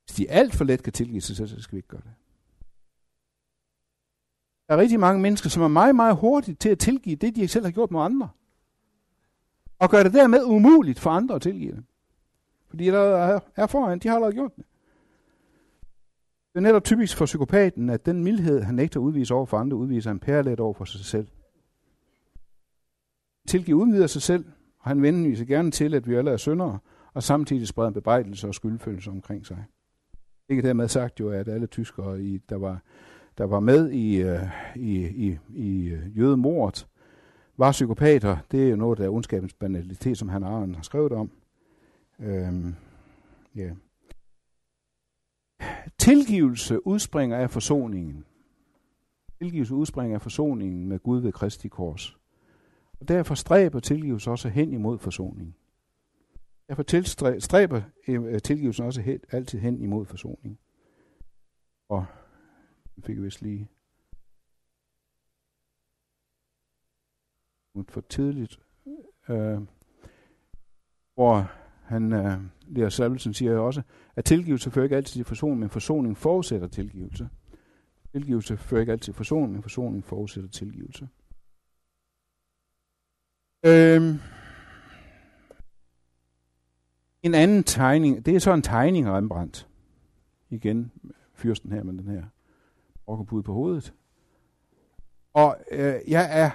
Hvis 0.04 0.16
de 0.16 0.30
alt 0.30 0.54
for 0.54 0.64
let 0.64 0.82
kan 0.82 0.92
tilgive 0.92 1.20
sig 1.20 1.36
selv, 1.36 1.48
så 1.48 1.62
skal 1.62 1.76
vi 1.76 1.78
ikke 1.78 1.88
gøre 1.88 2.00
det. 2.00 2.14
Der 4.68 4.74
er 4.74 4.78
rigtig 4.78 5.00
mange 5.00 5.22
mennesker, 5.22 5.50
som 5.50 5.62
er 5.62 5.68
meget, 5.68 5.96
meget 5.96 6.16
hurtige 6.16 6.54
til 6.54 6.68
at 6.68 6.78
tilgive 6.78 7.16
det, 7.16 7.36
de 7.36 7.48
selv 7.48 7.64
har 7.64 7.72
gjort 7.72 7.90
mod 7.90 8.02
andre. 8.02 8.28
Og 9.78 9.90
gør 9.90 10.02
det 10.02 10.12
dermed 10.12 10.44
umuligt 10.44 10.98
for 10.98 11.10
andre 11.10 11.34
at 11.34 11.42
tilgive 11.42 11.76
det. 11.76 11.84
Fordi 12.68 12.86
der 12.86 13.40
er 13.56 13.66
foran, 13.66 13.98
de 13.98 14.08
har 14.08 14.14
allerede 14.14 14.34
gjort 14.34 14.56
det. 14.56 14.64
Det 16.56 16.60
er 16.60 16.66
netop 16.66 16.84
typisk 16.84 17.16
for 17.16 17.24
psykopaten, 17.24 17.90
at 17.90 18.06
den 18.06 18.24
mildhed, 18.24 18.62
han 18.62 18.74
nægter 18.74 19.00
at 19.00 19.04
udvise 19.04 19.34
over 19.34 19.46
for 19.46 19.56
andre, 19.56 19.76
udviser 19.76 20.10
en 20.10 20.18
pærlet 20.18 20.60
over 20.60 20.74
for 20.74 20.84
sig 20.84 21.04
selv. 21.04 21.26
Tilgiver 23.48 23.78
uden 23.78 24.08
sig 24.08 24.22
selv, 24.22 24.44
og 24.78 24.90
han 24.90 25.02
vender 25.02 25.44
gerne 25.44 25.70
til, 25.70 25.94
at 25.94 26.08
vi 26.08 26.14
alle 26.14 26.30
er 26.30 26.36
syndere, 26.36 26.78
og 27.14 27.22
samtidig 27.22 27.68
spreder 27.68 27.88
en 27.88 27.94
bebrejdelse 27.94 28.48
og 28.48 28.54
skyldfølelse 28.54 29.10
omkring 29.10 29.46
sig. 29.46 29.64
Ikke 30.48 30.62
dermed 30.62 30.88
sagt 30.88 31.20
jo, 31.20 31.30
at 31.30 31.48
alle 31.48 31.66
tyskere, 31.66 32.22
i, 32.22 32.38
der, 32.48 32.56
var, 32.56 32.82
der 33.38 33.44
var 33.44 33.60
med 33.60 33.90
i, 33.90 34.22
øh, 34.22 34.42
i, 34.76 35.06
i, 35.06 35.38
i 35.54 35.88
øh, 35.88 36.18
jødemordet, 36.18 36.86
var 37.56 37.72
psykopater. 37.72 38.36
Det 38.50 38.64
er 38.64 38.68
jo 38.68 38.76
noget 38.76 39.00
af 39.00 39.08
ondskabens 39.08 39.54
banalitet, 39.54 40.18
som 40.18 40.28
han 40.28 40.42
Arendt 40.42 40.76
har 40.76 40.82
skrevet 40.82 41.12
om. 41.12 41.30
Øhm, 42.20 42.74
yeah. 43.58 43.72
Tilgivelse 45.98 46.86
udspringer 46.86 47.36
af 47.36 47.50
forsoningen. 47.50 48.24
Tilgivelse 49.38 49.74
udspringer 49.74 50.14
af 50.14 50.22
forsoningen 50.22 50.88
med 50.88 50.98
Gud 50.98 51.20
ved 51.20 51.32
Kristi 51.32 51.68
kors. 51.68 52.16
Og 53.00 53.08
derfor 53.08 53.34
stræber 53.34 53.80
tilgivelse 53.80 54.30
også 54.30 54.48
hen 54.48 54.72
imod 54.72 54.98
forsoning. 54.98 55.56
Derfor 56.68 57.38
stræber 57.38 57.82
øh, 58.08 58.40
tilgivelsen 58.40 58.84
også 58.84 59.00
hen, 59.00 59.20
altid 59.30 59.58
hen 59.58 59.80
imod 59.80 60.06
forsoning. 60.06 60.58
Og 61.88 62.06
nu 62.96 63.02
fik 63.02 63.16
jeg 63.16 63.24
vist 63.24 63.42
lige 63.42 63.68
for 67.88 68.00
tidligt, 68.00 68.60
øh, 69.28 69.60
hvor 71.14 71.50
han, 71.86 72.12
øh, 72.12 72.38
Lea 72.66 72.88
Salvelsen 72.88 73.34
siger 73.34 73.52
jo 73.52 73.66
også, 73.66 73.82
at 74.16 74.24
tilgivelse 74.24 74.70
fører 74.70 74.84
ikke 74.84 74.96
altid 74.96 75.12
til 75.12 75.24
forsoning, 75.24 75.60
men 75.60 75.70
forsoning 75.70 76.16
forudsætter 76.16 76.68
tilgivelse. 76.68 77.28
Tilgivelse 78.12 78.56
fører 78.56 78.80
ikke 78.80 78.92
altid 78.92 79.04
til 79.04 79.14
forsoning, 79.14 79.52
men 79.52 79.62
forsoning 79.62 80.04
forudsætter 80.04 80.50
tilgivelse. 80.50 81.08
Øhm. 83.66 84.18
En 87.22 87.34
anden 87.34 87.64
tegning, 87.64 88.26
det 88.26 88.34
er 88.34 88.38
så 88.38 88.52
en 88.52 88.62
tegning 88.62 89.06
af 89.06 89.12
Rembrandt. 89.12 89.68
Igen, 90.50 90.92
fyrsten 91.34 91.72
her 91.72 91.82
med 91.82 91.92
den 91.92 92.08
her 92.08 92.24
rokkerbud 93.08 93.42
på 93.42 93.52
hovedet. 93.52 93.94
Og 95.34 95.56
øh, 95.70 95.94
jeg 96.08 96.28
er 96.30 96.50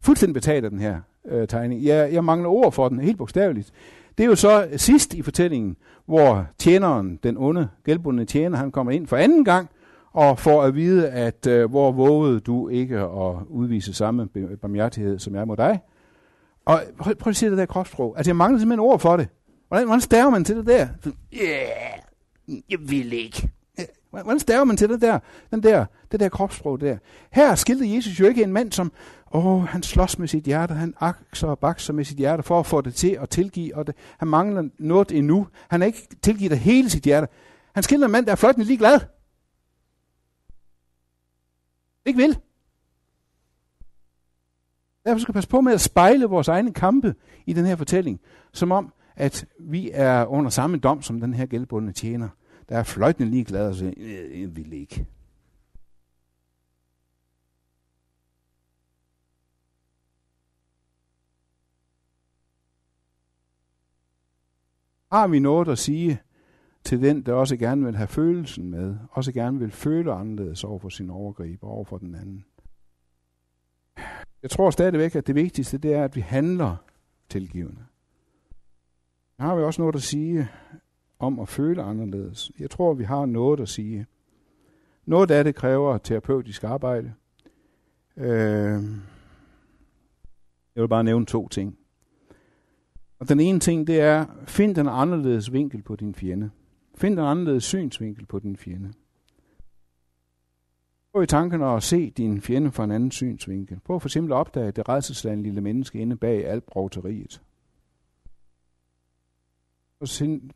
fuldstændig 0.00 0.34
betaget 0.34 0.64
af 0.64 0.70
den 0.70 0.80
her 0.80 1.00
øh, 1.28 1.48
tegning. 1.48 1.84
Jeg, 1.84 2.12
jeg 2.12 2.24
mangler 2.24 2.48
ord 2.48 2.72
for 2.72 2.88
den, 2.88 3.00
helt 3.00 3.18
bogstaveligt. 3.18 3.72
Det 4.18 4.24
er 4.24 4.28
jo 4.28 4.34
så 4.34 4.68
sidst 4.76 5.14
i 5.14 5.22
fortællingen, 5.22 5.76
hvor 6.06 6.46
tjeneren, 6.58 7.18
den 7.22 7.36
onde, 7.36 7.68
gældbundne 7.84 8.24
tjener, 8.24 8.58
han 8.58 8.70
kommer 8.70 8.92
ind 8.92 9.06
for 9.06 9.16
anden 9.16 9.44
gang, 9.44 9.68
og 10.12 10.38
får 10.38 10.62
at 10.62 10.74
vide, 10.74 11.10
at 11.10 11.46
øh, 11.46 11.70
hvor 11.70 11.92
vågede 11.92 12.40
du 12.40 12.68
ikke 12.68 12.98
at 12.98 13.36
udvise 13.48 13.94
samme 13.94 14.28
barmhjertighed, 14.62 15.18
som 15.18 15.34
jeg 15.34 15.46
mod 15.46 15.56
dig. 15.56 15.80
Og 16.64 16.80
prøv, 16.98 17.14
prøv 17.14 17.30
at 17.30 17.36
se 17.36 17.50
det 17.50 17.58
der 17.58 17.66
kropssprog. 17.66 18.14
Altså, 18.16 18.30
jeg 18.30 18.36
mangler 18.36 18.58
simpelthen 18.58 18.80
ord 18.80 19.00
for 19.00 19.16
det. 19.16 19.28
Hvordan, 19.68 19.86
hvordan 19.86 20.00
staver 20.00 20.30
man 20.30 20.44
til 20.44 20.56
det 20.56 20.66
der? 20.66 20.88
Ja, 21.32 21.38
yeah, 21.42 22.60
jeg 22.70 22.78
vil 22.80 23.12
ikke. 23.12 23.50
Hvordan 24.22 24.40
staver 24.40 24.64
man 24.64 24.76
til 24.76 24.88
det 24.88 25.00
der, 25.00 25.18
den 25.50 25.62
der, 25.62 25.84
det 26.12 26.20
der 26.20 26.28
kropssprog 26.28 26.80
der? 26.80 26.96
Her 27.30 27.54
skildrede 27.54 27.94
Jesus 27.96 28.20
jo 28.20 28.26
ikke 28.26 28.42
en 28.42 28.52
mand, 28.52 28.72
som 28.72 28.92
Åh, 29.34 29.64
han 29.64 29.82
slås 29.82 30.18
med 30.18 30.28
sit 30.28 30.44
hjerte, 30.44 30.74
han 30.74 30.94
akser 31.00 31.48
og 31.48 31.58
bakser 31.58 31.92
med 31.92 32.04
sit 32.04 32.16
hjerte 32.16 32.42
for 32.42 32.60
at 32.60 32.66
få 32.66 32.80
det 32.80 32.94
til 32.94 33.18
at 33.20 33.30
tilgive, 33.30 33.76
og 33.76 33.86
det, 33.86 33.94
han 34.18 34.28
mangler 34.28 34.68
noget 34.78 35.12
endnu. 35.12 35.48
Han 35.68 35.82
er 35.82 35.86
ikke 35.86 36.08
tilgivet 36.22 36.52
af 36.52 36.58
hele 36.58 36.90
sit 36.90 37.02
hjerte. 37.02 37.28
Han 37.74 37.82
skiller 37.82 38.06
en 38.06 38.12
mand, 38.12 38.26
der 38.26 38.32
er 38.32 38.36
fløjtende 38.36 38.66
ligeglad. 38.66 39.00
Ikke 42.06 42.16
vil. 42.16 42.38
Derfor 45.06 45.18
skal 45.18 45.32
vi 45.32 45.36
passe 45.36 45.50
på 45.50 45.60
med 45.60 45.72
at 45.72 45.80
spejle 45.80 46.26
vores 46.26 46.48
egne 46.48 46.72
kampe 46.72 47.14
i 47.46 47.52
den 47.52 47.66
her 47.66 47.76
fortælling, 47.76 48.20
som 48.52 48.72
om, 48.72 48.92
at 49.16 49.46
vi 49.60 49.90
er 49.92 50.26
under 50.26 50.50
samme 50.50 50.76
dom 50.76 51.02
som 51.02 51.20
den 51.20 51.34
her 51.34 51.46
gældbundne 51.46 51.92
tjener, 51.92 52.28
der 52.68 52.78
er 52.78 52.82
fløjtende 52.82 53.30
ligeglad 53.30 53.68
og 53.68 53.74
siger, 53.74 53.92
øh, 53.96 54.40
jeg 54.40 54.56
vil 54.56 54.72
ikke. 54.72 55.06
Har 65.14 65.26
vi 65.26 65.38
noget 65.38 65.68
at 65.68 65.78
sige 65.78 66.20
til 66.84 67.02
den, 67.02 67.22
der 67.22 67.32
også 67.32 67.56
gerne 67.56 67.84
vil 67.84 67.96
have 67.96 68.06
følelsen 68.06 68.70
med, 68.70 68.96
også 69.10 69.32
gerne 69.32 69.58
vil 69.58 69.70
føle 69.70 70.12
anderledes 70.12 70.64
over 70.64 70.78
for 70.78 70.88
sin 70.88 71.10
overgriber, 71.10 71.68
over 71.68 71.84
for 71.84 71.98
den 71.98 72.14
anden? 72.14 72.44
Jeg 74.42 74.50
tror 74.50 74.70
stadigvæk, 74.70 75.14
at 75.16 75.26
det 75.26 75.34
vigtigste 75.34 75.78
det 75.78 75.94
er, 75.94 76.04
at 76.04 76.16
vi 76.16 76.20
handler 76.20 76.76
tilgivende. 77.28 77.84
Der 79.38 79.44
har 79.44 79.56
vi 79.56 79.62
også 79.62 79.82
noget 79.82 79.94
at 79.94 80.02
sige 80.02 80.48
om 81.18 81.40
at 81.40 81.48
føle 81.48 81.82
anderledes. 81.82 82.52
Jeg 82.58 82.70
tror, 82.70 82.94
vi 82.94 83.04
har 83.04 83.26
noget 83.26 83.60
at 83.60 83.68
sige. 83.68 84.06
Noget 85.06 85.30
af 85.30 85.44
det 85.44 85.54
kræver 85.54 85.98
terapeutisk 85.98 86.64
arbejde. 86.64 87.12
Øh, 88.16 88.82
jeg 90.74 90.82
vil 90.82 90.88
bare 90.88 91.04
nævne 91.04 91.26
to 91.26 91.48
ting. 91.48 91.78
Og 93.18 93.28
den 93.28 93.40
ene 93.40 93.60
ting, 93.60 93.86
det 93.86 94.00
er, 94.00 94.26
find 94.46 94.74
den 94.74 94.88
anderledes 94.88 95.52
vinkel 95.52 95.82
på 95.82 95.96
din 95.96 96.14
fjende. 96.14 96.50
Find 96.96 97.18
en 97.18 97.24
anderledes 97.24 97.64
synsvinkel 97.64 98.26
på 98.26 98.38
din 98.38 98.56
fjende. 98.56 98.92
Prøv 101.12 101.22
i 101.22 101.26
tankerne 101.26 101.66
at 101.66 101.82
se 101.82 102.10
din 102.10 102.40
fjende 102.40 102.72
fra 102.72 102.84
en 102.84 102.90
anden 102.90 103.10
synsvinkel. 103.10 103.80
Prøv 103.84 104.00
for 104.00 104.08
eksempel 104.08 104.32
at 104.32 104.36
opdage 104.36 104.72
det 104.72 104.88
redselslande 104.88 105.42
lille 105.42 105.60
menneske 105.60 105.98
inde 105.98 106.16
bag 106.16 106.46
alt 106.46 106.66
brovteriet. 106.66 107.42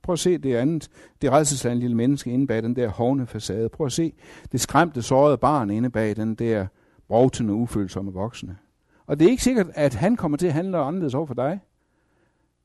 Prøv 0.02 0.12
at 0.12 0.18
se 0.18 0.38
det 0.38 0.54
andet, 0.56 0.88
det 1.22 1.32
redselslande 1.32 1.80
lille 1.80 1.96
menneske 1.96 2.30
inde 2.30 2.46
bag 2.46 2.62
den 2.62 2.76
der 2.76 2.88
hovne 2.88 3.26
facade. 3.26 3.68
Prøv 3.68 3.86
at 3.86 3.92
se 3.92 4.12
det 4.52 4.60
skræmte, 4.60 5.02
sårede 5.02 5.38
barn 5.38 5.70
inde 5.70 5.90
bag 5.90 6.16
den 6.16 6.34
der 6.34 6.66
brovtende, 7.08 7.54
ufølsomme 7.54 8.12
voksne. 8.12 8.58
Og 9.06 9.18
det 9.18 9.26
er 9.26 9.30
ikke 9.30 9.42
sikkert, 9.42 9.66
at 9.74 9.94
han 9.94 10.16
kommer 10.16 10.38
til 10.38 10.46
at 10.46 10.52
handle 10.52 10.78
anderledes 10.78 11.14
over 11.14 11.26
for 11.26 11.34
dig. 11.34 11.60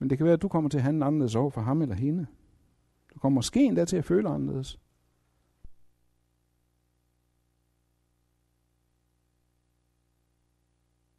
Men 0.04 0.10
det 0.10 0.18
kan 0.18 0.26
være, 0.26 0.34
at 0.34 0.42
du 0.42 0.48
kommer 0.48 0.70
til 0.70 0.78
at 0.78 0.84
handle 0.84 1.06
anderledes 1.06 1.36
over 1.36 1.50
for 1.50 1.62
ham 1.62 1.82
eller 1.82 1.96
hende. 1.96 2.26
Du 3.14 3.20
kommer 3.20 3.36
måske 3.36 3.66
endda 3.66 3.86
til 3.86 3.98
at 3.98 4.06
føle 4.06 4.30
anderledes. 4.30 4.80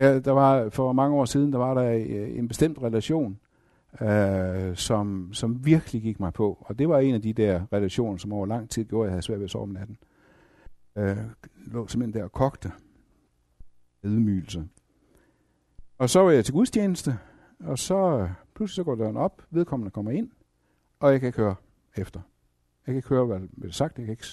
Ja, 0.01 0.19
der 0.19 0.31
var 0.31 0.69
for 0.69 0.93
mange 0.93 1.17
år 1.17 1.25
siden, 1.25 1.53
der 1.53 1.59
var 1.59 1.75
der 1.75 1.91
øh, 1.93 2.39
en 2.39 2.49
bestemt 2.49 2.79
relation, 2.83 3.39
øh, 4.01 4.77
som, 4.77 5.31
som 5.33 5.67
virkelig 5.67 6.03
gik 6.03 6.21
mig 6.21 6.33
på. 6.33 6.65
Og 6.67 6.79
det 6.79 6.89
var 6.89 6.99
en 6.99 7.15
af 7.15 7.23
de 7.23 7.33
der 7.33 7.73
relationer, 7.73 8.19
som 8.19 8.33
over 8.33 8.47
lang 8.47 8.71
tid 8.71 8.85
gjorde, 8.85 9.05
at 9.05 9.09
jeg 9.09 9.13
havde 9.13 9.23
svært 9.23 9.39
ved 9.39 9.45
at 9.45 9.51
sove 9.51 9.63
om 9.63 9.69
natten. 9.69 9.97
Øh, 10.97 11.17
lå 11.67 11.87
simpelthen 11.87 12.21
der 12.21 12.25
og 12.25 12.33
kogte. 12.33 12.73
Ydmygelse. 14.05 14.69
Og 15.99 16.11
så 16.11 16.21
var 16.21 16.31
jeg 16.31 16.45
til 16.45 16.55
gudstjeneste, 16.55 17.19
og 17.61 17.79
så 17.79 18.29
pludselig 18.55 18.75
så 18.75 18.85
går 18.85 18.95
døren 18.95 19.17
op, 19.17 19.43
vedkommende 19.51 19.91
kommer 19.91 20.11
ind, 20.11 20.31
og 21.01 21.13
jeg 21.13 21.21
kan 21.21 21.27
ikke 21.27 21.39
høre 21.39 21.55
efter. 21.97 22.21
Jeg 22.87 22.93
kan 22.93 22.97
ikke 22.97 23.09
høre, 23.09 23.27
hvad 23.27 23.41
der 23.41 23.47
bliver 23.61 23.73
sagt, 23.73 23.99
jeg 23.99 24.07
kan 24.07 24.13
ikke 24.13 24.27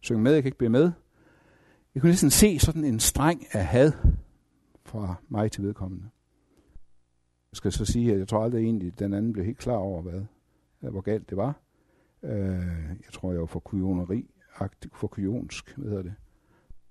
synge 0.00 0.22
med, 0.22 0.32
jeg 0.32 0.42
kan 0.42 0.48
ikke 0.48 0.58
blive 0.58 0.70
med. 0.70 0.92
Jeg 1.94 2.00
kunne 2.00 2.10
næsten 2.10 2.30
se 2.30 2.58
sådan 2.58 2.84
en 2.84 3.00
streng 3.00 3.46
af 3.52 3.64
had 3.64 3.92
fra 4.84 5.14
mig 5.28 5.52
til 5.52 5.62
vedkommende. 5.62 6.04
Jeg 7.52 7.56
skal 7.56 7.72
så 7.72 7.84
sige, 7.84 8.12
at 8.12 8.18
jeg 8.18 8.28
tror 8.28 8.44
aldrig 8.44 8.64
egentlig, 8.64 8.88
at 8.92 8.98
den 8.98 9.14
anden 9.14 9.32
blev 9.32 9.44
helt 9.44 9.58
klar 9.58 9.76
over, 9.76 10.02
hvad, 10.02 10.24
øh, 10.82 10.90
hvor 10.90 11.00
galt 11.00 11.30
det 11.30 11.36
var. 11.36 11.60
Øh, 12.22 12.32
jeg 13.04 13.12
tror, 13.12 13.32
jeg 13.32 13.40
var 13.40 13.46
for 13.46 13.60
kujoneri, 13.60 14.30
for 14.92 15.06
kujonsk, 15.06 15.76
hvad 15.76 15.88
hedder 15.88 16.02
det. 16.02 16.14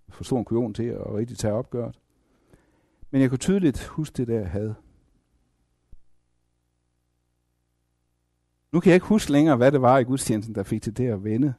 For 0.10 0.24
stor 0.24 0.40
en 0.40 0.46
kujon 0.46 0.74
til 0.74 0.84
at 0.84 1.14
rigtig 1.14 1.38
tage 1.38 1.54
opgøret. 1.54 2.00
Men 3.12 3.22
jeg 3.22 3.30
kunne 3.30 3.38
tydeligt 3.38 3.88
huske 3.88 4.18
det 4.18 4.28
der 4.28 4.44
had. 4.44 4.74
Nu 8.72 8.80
kan 8.80 8.90
jeg 8.90 8.96
ikke 8.96 9.08
huske 9.08 9.32
længere, 9.32 9.56
hvad 9.56 9.72
det 9.72 9.82
var 9.82 9.98
i 9.98 10.04
gudstjenesten, 10.04 10.56
der 10.56 10.64
fik 10.64 10.82
til 10.82 10.98
det 10.98 11.08
at 11.08 11.24
vende. 11.24 11.54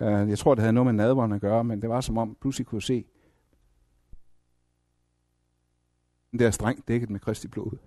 Uh, 0.00 0.06
jeg 0.06 0.38
tror, 0.38 0.54
det 0.54 0.62
havde 0.62 0.72
noget 0.72 0.86
med 0.86 1.04
nadvånd 1.04 1.34
at 1.34 1.40
gøre, 1.40 1.64
men 1.64 1.82
det 1.82 1.90
var 1.90 2.00
som 2.00 2.18
om 2.18 2.36
pludselig 2.40 2.66
kunne 2.66 2.82
se 2.82 3.04
den 6.30 6.38
der 6.38 6.50
streng 6.50 6.88
dækket 6.88 7.10
med 7.10 7.20
Kristi 7.20 7.48
blod. 7.48 7.78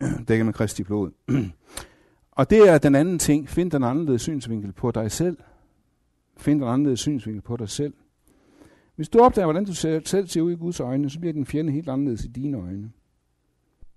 dækket 0.28 0.46
med 0.46 0.54
Kristi 0.54 0.82
blod. 0.82 1.10
Og 2.30 2.50
det 2.50 2.68
er 2.68 2.78
den 2.78 2.94
anden 2.94 3.18
ting. 3.18 3.48
Find 3.48 3.70
den 3.70 3.84
anderledes 3.84 4.22
synsvinkel 4.22 4.72
på 4.72 4.90
dig 4.90 5.10
selv. 5.10 5.38
Find 6.36 6.60
den 6.60 6.68
anderledes 6.68 7.00
synsvinkel 7.00 7.42
på 7.42 7.56
dig 7.56 7.68
selv. 7.68 7.94
Hvis 8.94 9.08
du 9.08 9.18
opdager, 9.18 9.46
hvordan 9.46 9.64
du 9.64 9.74
selv 9.74 10.26
ser 10.26 10.40
ud 10.40 10.52
i 10.52 10.54
Guds 10.54 10.80
øjne, 10.80 11.10
så 11.10 11.20
bliver 11.20 11.32
den 11.32 11.46
fjende 11.46 11.72
helt 11.72 11.88
anderledes 11.88 12.24
i 12.24 12.28
dine 12.28 12.56
øjne. 12.56 12.92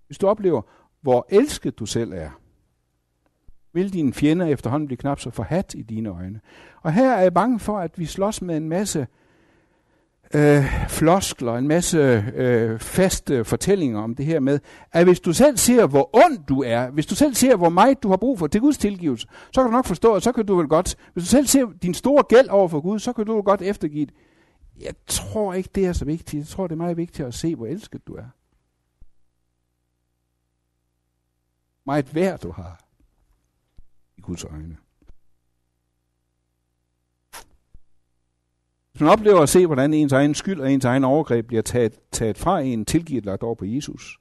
Hvis 0.08 0.18
du 0.18 0.28
oplever, 0.28 0.62
hvor 1.06 1.26
elsket 1.30 1.80
du 1.80 1.86
selv 1.86 2.14
er, 2.14 2.30
vil 3.74 3.94
dine 3.94 4.14
fjender 4.14 4.46
efterhånden 4.46 4.88
blive 4.88 4.98
knap 4.98 5.20
så 5.20 5.30
forhat 5.30 5.74
i 5.74 5.82
dine 5.82 6.10
øjne. 6.10 6.40
Og 6.82 6.94
her 6.94 7.12
er 7.12 7.22
jeg 7.22 7.34
bange 7.34 7.60
for, 7.60 7.80
at 7.80 8.00
vi 8.00 8.06
slås 8.06 8.42
med 8.42 8.58
en 8.58 8.70
masse 8.70 9.08
øh, 10.34 10.64
floskler, 10.90 11.54
en 11.56 11.68
masse 11.68 11.98
øh, 12.36 12.80
faste 12.80 13.44
fortællinger 13.44 14.00
om 14.00 14.16
det 14.16 14.26
her 14.26 14.40
med, 14.40 14.60
at 14.92 15.06
hvis 15.06 15.20
du 15.20 15.34
selv 15.34 15.58
ser, 15.58 15.88
hvor 15.88 16.10
ond 16.26 16.46
du 16.50 16.64
er, 16.64 16.90
hvis 16.90 17.06
du 17.06 17.16
selv 17.16 17.36
ser, 17.36 17.56
hvor 17.56 17.70
meget 17.70 18.04
du 18.04 18.10
har 18.10 18.18
brug 18.18 18.40
for 18.40 18.48
til 18.48 18.62
Guds 18.62 18.78
tilgivelse, 18.78 19.28
så 19.52 19.62
kan 19.62 19.66
du 19.66 19.72
nok 19.72 19.86
forstå, 19.86 20.14
at 20.14 20.24
så 20.24 20.32
kan 20.32 20.46
du 20.46 20.56
vel 20.56 20.68
godt, 20.68 20.96
hvis 21.14 21.24
du 21.24 21.30
selv 21.30 21.48
ser 21.48 21.66
din 21.82 21.94
store 21.94 22.24
gæld 22.30 22.50
over 22.50 22.68
for 22.68 22.82
Gud, 22.82 23.00
så 23.00 23.14
kan 23.14 23.26
du 23.26 23.34
vel 23.34 23.44
godt 23.44 23.62
eftergive 23.62 24.06
det. 24.06 24.14
Jeg 24.82 24.94
tror 25.08 25.54
ikke, 25.54 25.70
det 25.76 25.86
er 25.86 25.94
så 25.94 26.06
vigtigt. 26.06 26.40
Jeg 26.40 26.48
tror, 26.48 26.68
det 26.68 26.72
er 26.72 26.78
meget 26.78 26.98
vigtigt 26.98 27.28
at 27.28 27.34
se, 27.34 27.56
hvor 27.56 27.66
elsket 27.66 28.08
du 28.08 28.14
er. 28.14 28.26
Meget 31.86 32.16
værd 32.16 32.40
du 32.40 32.52
har 32.52 32.86
i 34.18 34.22
Guds 34.22 34.44
øjne. 34.44 34.78
Hvis 38.92 39.02
man 39.02 39.10
oplever 39.10 39.42
at 39.42 39.50
se, 39.50 39.66
hvordan 39.66 39.94
ens 39.94 40.12
egen 40.12 40.36
skyld 40.36 40.62
og 40.62 40.72
ens 40.72 40.86
egen 40.86 41.04
overgreb 41.04 41.48
bliver 41.48 41.62
taget, 41.62 42.00
taget 42.12 42.38
fra 42.38 42.60
en, 42.60 42.86
tilgivet 42.86 43.26
lagt 43.26 43.44
over 43.44 43.56
på 43.56 43.66
Jesus, 43.66 44.20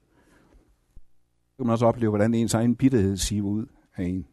så 1.51 1.57
kan 1.57 1.67
man 1.67 1.73
også 1.73 1.87
opleve, 1.87 2.11
hvordan 2.11 2.35
ens 2.35 2.55
egen 2.55 2.77
bitterhed 2.77 3.17
siver 3.17 3.49
ud 3.49 3.67
af 3.97 4.05
en. 4.05 4.27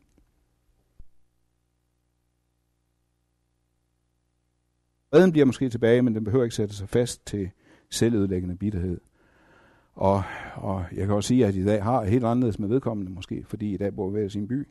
Reden 5.13 5.31
bliver 5.31 5.45
måske 5.45 5.69
tilbage, 5.69 6.01
men 6.01 6.15
den 6.15 6.23
behøver 6.23 6.43
ikke 6.43 6.55
sætte 6.55 6.75
sig 6.75 6.89
fast 6.89 7.25
til 7.25 7.51
selvødelæggende 7.89 8.57
bitterhed. 8.57 8.99
Og, 9.95 10.23
og 10.56 10.86
jeg 10.95 11.06
kan 11.06 11.15
også 11.15 11.27
sige, 11.27 11.45
at 11.45 11.56
i 11.56 11.65
dag 11.65 11.84
har 11.84 12.04
helt 12.04 12.25
anderledes 12.25 12.60
med 12.60 12.67
vedkommende 12.67 13.12
måske, 13.12 13.43
fordi 13.47 13.73
i 13.73 13.77
dag 13.77 13.95
bor 13.95 14.10
vi 14.10 14.25
i 14.25 14.30
sin 14.30 14.47
by. 14.47 14.67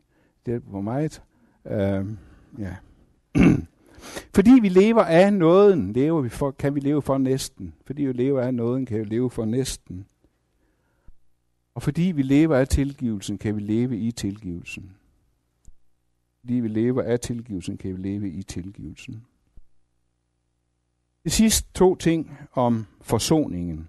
Det 0.46 0.54
er 0.54 0.60
på 0.60 0.80
meget. 0.80 1.22
Øh, 1.66 2.06
ja. 2.58 2.76
Fordi 4.34 4.50
vi 4.62 4.68
lever 4.68 5.02
af 5.02 5.32
nåden, 5.32 5.92
lever 5.92 6.20
vi 6.20 6.28
for, 6.28 6.50
kan 6.50 6.74
vi 6.74 6.80
leve 6.80 7.02
for 7.02 7.18
næsten. 7.18 7.74
Fordi 7.86 8.04
vi 8.04 8.12
lever 8.12 8.40
af 8.40 8.54
nåden, 8.54 8.86
kan 8.86 8.98
vi 8.98 9.04
leve 9.04 9.30
for 9.30 9.44
næsten. 9.44 10.06
Og 11.74 11.82
fordi 11.82 12.02
vi 12.02 12.22
lever 12.22 12.56
af 12.56 12.68
tilgivelsen, 12.68 13.38
kan 13.38 13.56
vi 13.56 13.60
leve 13.60 13.98
i 13.98 14.12
tilgivelsen. 14.12 14.96
Fordi 16.40 16.54
vi 16.54 16.68
lever 16.68 17.02
af 17.02 17.20
tilgivelsen, 17.20 17.78
kan 17.78 17.96
vi 17.96 18.02
leve 18.02 18.30
i 18.30 18.42
tilgivelsen. 18.42 19.24
Det 21.24 21.32
sidste 21.32 21.72
to 21.74 21.94
ting 21.94 22.38
om 22.52 22.86
forsoningen. 23.00 23.88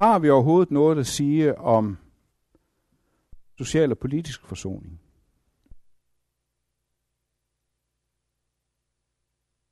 Har 0.00 0.18
vi 0.18 0.30
overhovedet 0.30 0.70
noget 0.70 0.98
at 0.98 1.06
sige 1.06 1.58
om 1.58 1.98
social 3.58 3.90
og 3.90 3.98
politisk 3.98 4.46
forsoning? 4.46 5.00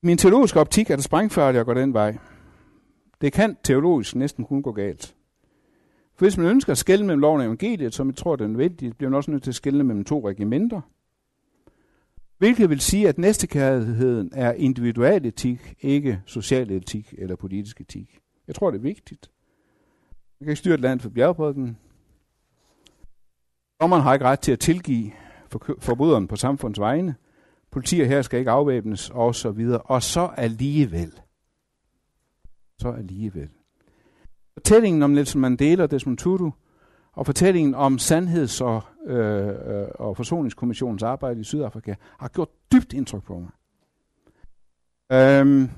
min 0.03 0.19
teologiske 0.19 0.61
optik 0.61 0.91
er 0.91 0.97
det 0.97 1.05
sprængfærdigt 1.05 1.61
at 1.61 1.67
gå 1.67 1.75
den 1.75 1.95
vej. 1.95 2.19
Det 3.21 3.33
kan 3.33 3.57
teologisk 3.63 4.15
næsten 4.15 4.45
kun 4.45 4.63
gå 4.63 4.73
galt. 4.73 5.15
For 6.15 6.25
hvis 6.25 6.37
man 6.37 6.47
ønsker 6.47 6.73
at 6.73 6.79
skelne 6.79 7.07
mellem 7.07 7.21
loven 7.21 7.41
og 7.41 7.47
evangeliet, 7.47 7.95
som 7.95 8.09
jeg 8.09 8.17
tror 8.17 8.37
det 8.37 8.45
er 8.45 8.49
nødvendigt, 8.49 8.99
bliver 8.99 9.11
man 9.11 9.17
også 9.17 9.31
nødt 9.31 9.43
til 9.43 9.51
at 9.51 9.55
skelne 9.55 9.85
mellem 9.85 10.05
to 10.05 10.29
regimenter. 10.29 10.81
Hvilket 12.39 12.71
vil 12.71 12.81
sige, 12.81 13.09
at 13.09 13.19
næstekærligheden 13.19 14.31
er 14.35 14.53
individual 14.53 15.27
etik, 15.27 15.75
ikke 15.81 16.23
social 16.27 16.71
etik 16.71 17.15
eller 17.19 17.37
politisk 17.37 17.81
etik. 17.81 18.21
Jeg 18.47 18.55
tror, 18.55 18.71
det 18.71 18.79
er 18.79 18.83
vigtigt. 18.83 19.31
Man 20.43 20.47
kan 20.47 20.51
ikke 20.51 20.59
styre 20.59 20.75
et 20.75 20.81
land 20.81 21.01
for 21.01 21.09
bjergprædiken. 21.11 21.79
Dommeren 23.81 24.03
har 24.03 24.13
ikke 24.13 24.25
ret 24.25 24.41
til 24.41 24.53
at 24.53 24.61
tilgive 24.61 25.13
forbryderen 25.79 26.29
på 26.29 26.37
samfundets 26.37 26.81
vegne. 26.81 27.15
Politier 27.71 28.07
her 28.07 28.23
skal 28.23 28.39
ikke 28.39 28.51
afvæbnes, 28.51 29.11
og 29.11 29.35
så 29.35 29.51
videre. 29.51 29.79
Og 29.81 30.03
så 30.03 30.31
alligevel. 30.37 31.13
Så 32.79 32.93
alligevel. 32.93 33.49
Fortællingen 34.55 35.03
om 35.03 35.11
Nelson 35.11 35.41
Mandela 35.41 35.83
og 35.83 35.91
Desmond 35.91 36.19
Tutu, 36.19 36.51
og 37.13 37.27
fortællingen 37.27 37.75
om 37.75 37.99
Sandheds- 37.99 38.61
og, 38.61 38.83
øh, 39.07 39.49
øh, 39.49 39.89
og 39.95 40.17
Forsoningskommissionens 40.17 41.03
arbejde 41.03 41.41
i 41.41 41.45
Sydafrika, 41.45 41.95
har 42.19 42.29
gjort 42.29 42.49
dybt 42.73 42.93
indtryk 42.93 43.23
på 43.23 43.39
mig. 43.39 43.51
Øhm, 45.13 45.71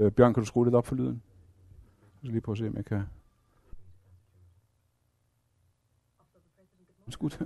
Øh, 0.00 0.12
Bjørn, 0.12 0.34
kan 0.34 0.42
du 0.42 0.46
skrue 0.46 0.66
lidt 0.66 0.74
op 0.74 0.86
for 0.86 0.94
lyden? 0.94 1.22
Jeg 2.00 2.18
skal 2.18 2.30
lige 2.30 2.40
prøve 2.40 2.54
at 2.54 2.58
se, 2.58 2.68
om 2.68 2.76
jeg 2.76 2.84
kan... 2.84 3.02
Skudt. 7.08 7.40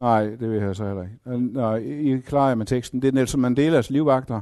Nej, 0.00 0.24
det 0.24 0.50
vil 0.50 0.62
jeg 0.62 0.76
så 0.76 0.86
heller 0.86 1.02
ikke. 1.02 1.18
Øh, 1.26 1.40
nej, 1.40 1.76
I 1.76 2.20
klarer 2.20 2.54
med 2.54 2.66
teksten. 2.66 3.02
Det 3.02 3.08
er 3.08 3.12
Nelson 3.12 3.40
Mandelas 3.40 3.90
livvagter. 3.90 4.40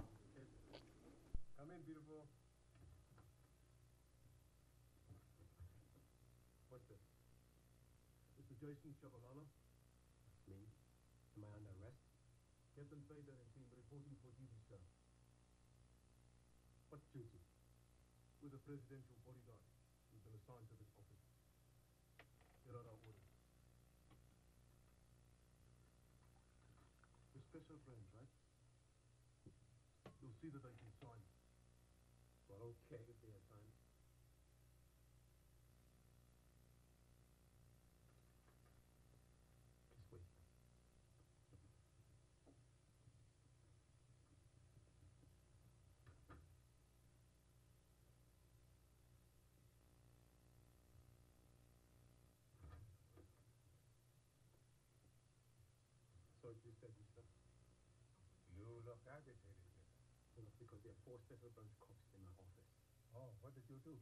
Four 61.11 61.19
special 61.27 61.51
branch 61.59 61.75
cops 61.83 62.07
in 62.15 62.23
my 62.23 62.31
office. 62.39 62.71
Oh, 63.19 63.35
what 63.43 63.51
did 63.51 63.67
you 63.67 63.83
do? 63.83 63.99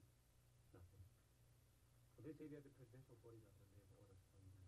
Nothing. 0.76 1.08
They 2.20 2.36
say 2.36 2.52
they're 2.52 2.60
the 2.60 2.68
presidential 2.76 3.16
bodyguard 3.24 3.56
and 3.56 3.64
they 3.72 3.80
have 3.80 3.96
orders 3.96 4.20
from 4.28 4.44
you. 4.44 4.60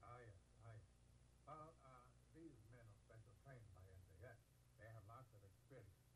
Ah, 0.00 0.16
yes, 0.24 0.40
ah, 0.64 0.72
yes. 0.72 0.88
Well, 1.44 1.76
uh, 1.84 2.08
these 2.32 2.56
men 2.72 2.88
are 2.88 2.96
special 3.04 3.36
trained 3.44 3.68
by 3.68 3.84
SAS. 4.16 4.40
They 4.80 4.88
have 4.96 5.04
lots 5.04 5.28
of 5.36 5.44
experience. 5.44 6.08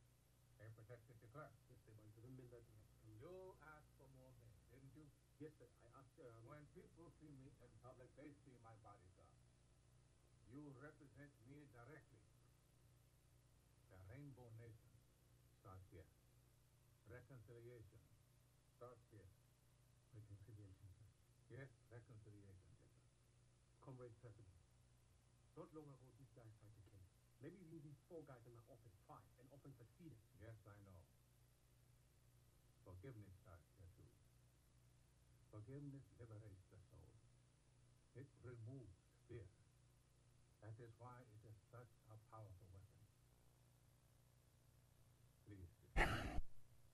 They 0.57 0.73
protected 0.73 1.21
the 1.21 1.29
clerk. 1.37 1.53
Yes, 1.69 1.85
sir, 1.85 1.93
but 1.93 2.09
it 2.09 2.17
doesn't 2.17 2.33
that 2.49 2.65
you 2.65 2.81
have 2.81 2.97
to. 2.97 3.13
You 3.13 3.37
asked 3.77 3.93
for 4.01 4.09
more 4.17 4.33
men, 4.41 4.57
didn't 4.73 4.97
you? 4.97 5.05
Yes, 5.37 5.53
sir. 5.61 5.69
I 5.85 6.01
asked. 6.01 6.17
Um, 6.17 6.49
When 6.49 6.65
people 6.73 7.13
see 7.21 7.29
me 7.45 7.53
in 7.61 7.69
public, 7.85 8.09
they 8.17 8.33
see 8.49 8.57
my 8.65 8.73
bodyguard. 8.81 9.37
You 10.49 10.73
represent 10.81 11.33
me 11.53 11.69
directly. 11.77 12.12
Rainbow 14.23 14.55
Nation 14.63 14.95
starts 15.59 15.83
here. 15.91 16.07
Reconciliation 17.11 17.99
starts 18.79 19.03
here. 19.11 19.27
reconciliation, 20.15 20.87
sir. 20.95 21.11
Yes, 21.51 21.67
reconciliation. 21.91 22.71
Sir. 22.71 23.03
Comrade 23.83 24.15
President, 24.23 24.63
not 25.59 25.67
long 25.75 25.91
ago 25.91 26.07
these 26.23 26.31
guys 26.39 26.55
tried 26.63 26.71
to 26.71 26.87
kill 26.87 27.03
me. 27.03 27.11
Maybe 27.43 27.59
even 27.67 27.83
these 27.83 27.99
four 28.07 28.23
guys 28.23 28.47
in 28.47 28.55
my 28.55 28.63
office 28.71 28.95
tried 29.11 29.27
and 29.43 29.51
often 29.51 29.75
succeeded. 29.75 30.23
Yes, 30.39 30.55
I 30.71 30.79
know. 30.87 31.03
Forgiveness 32.87 33.35
starts 33.43 33.75
here 33.75 33.91
too. 33.99 34.07
Forgiveness 35.51 36.07
liberates 36.23 36.71
the 36.71 36.79
soul. 36.95 37.11
It 38.15 38.31
removes 38.47 39.03
fear. 39.27 39.51
That 40.63 40.79
is 40.79 40.95
why 41.03 41.27
it 41.27 41.42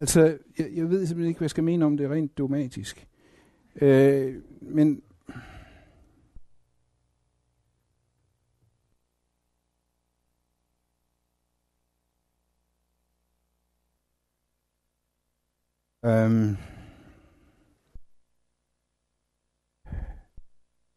Altså, 0.01 0.39
jeg, 0.59 0.71
jeg 0.75 0.91
ved 0.91 1.07
simpelthen 1.07 1.29
ikke, 1.29 1.39
hvad 1.39 1.47
jeg 1.47 1.51
skal 1.51 1.65
mene 1.65 1.85
om 1.85 1.97
det 1.97 2.11
rent 2.11 2.39
dogmatisk. 2.39 3.07
Øh, 3.81 4.43
men 4.61 5.03
øhm, 16.05 16.57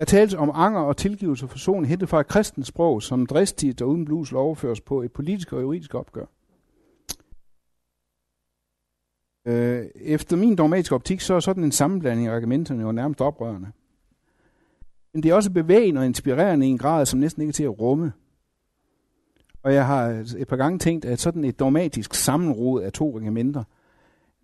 Der 0.02 0.06
tales 0.06 0.34
om 0.34 0.52
anger 0.54 0.80
og 0.80 0.98
tilgivelse 0.98 1.46
og 1.46 1.50
forsoning 1.50 1.88
hentet 1.88 2.10
fra 2.10 2.20
et 2.20 2.28
kristent 2.28 2.68
sprog, 2.68 3.04
som 3.04 3.26
dristigt 3.26 3.82
og 3.82 3.90
uden 3.90 4.06
blus 4.06 4.34
overføres 4.34 4.82
på 4.82 5.02
et 5.02 5.12
politisk 5.12 5.54
og 5.54 5.62
juridisk 5.62 5.96
opgør. 5.96 6.26
Øh, 9.46 9.86
efter 9.96 10.38
min 10.38 10.56
dogmatiske 10.56 10.96
optik, 10.96 11.22
så 11.22 11.34
er 11.34 11.40
sådan 11.40 11.64
en 11.64 11.72
sammenblanding 11.72 12.28
af 12.28 12.36
argumenterne 12.36 12.82
jo 12.82 12.92
nærmest 12.92 13.22
oprørende. 13.22 13.68
Men 15.14 15.24
det 15.24 15.32
er 15.32 15.36
også 15.36 15.52
bevægende 15.52 16.00
og 16.00 16.06
inspirerende 16.06 16.68
i 16.68 16.70
en 16.70 16.78
grad, 16.78 17.06
som 17.06 17.20
næsten 17.20 17.42
ikke 17.42 17.50
er 17.50 17.54
til 17.54 17.64
at 17.64 17.80
rumme. 17.80 18.12
Og 19.64 19.74
jeg 19.74 19.88
har 19.88 20.26
et 20.38 20.48
par 20.48 20.56
gange 20.56 20.80
tænkt, 20.80 21.06
at 21.06 21.20
sådan 21.20 21.44
et 21.44 21.60
dogmatisk 21.60 22.14
sammenrod 22.14 22.82
af 22.82 22.92
to 22.92 23.16
argumenter, 23.16 23.64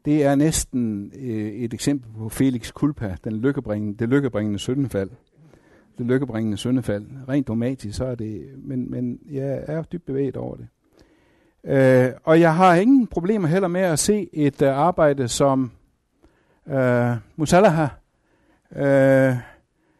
det 0.06 0.24
er 0.24 0.36
næsten 0.36 1.12
øh, 1.20 1.52
et 1.52 1.74
eksempel 1.74 2.10
på 2.18 2.30
Felix 2.30 2.72
Kulpa, 2.74 3.18
den 3.24 3.34
lykkebringende, 3.34 3.98
det 3.98 4.10
lykkebringende 4.10 4.60
syndefald. 4.60 5.10
Det 5.98 6.06
lykkebringende 6.06 6.58
syndefald. 6.58 7.06
Rent 7.30 7.48
dogmatisk, 7.48 7.98
så 7.98 8.06
er 8.06 8.16
det, 8.16 8.50
men, 8.58 8.92
men 8.92 9.20
jeg 9.32 9.64
er 9.68 9.84
dybt 9.84 10.06
bevæget 10.06 10.38
over 10.38 10.56
det. 10.56 10.68
Øh, 11.64 12.12
og 12.24 12.40
jeg 12.40 12.56
har 12.56 12.76
ingen 12.76 13.08
problemer 13.08 13.48
heller 13.48 13.68
med 13.68 13.82
at 13.82 14.00
se 14.00 14.30
et 14.34 14.62
øh, 14.62 14.78
arbejde 14.78 15.28
som 15.28 15.72
øh, 16.68 17.16
Musalaha, 17.36 17.88
øh, 18.76 19.36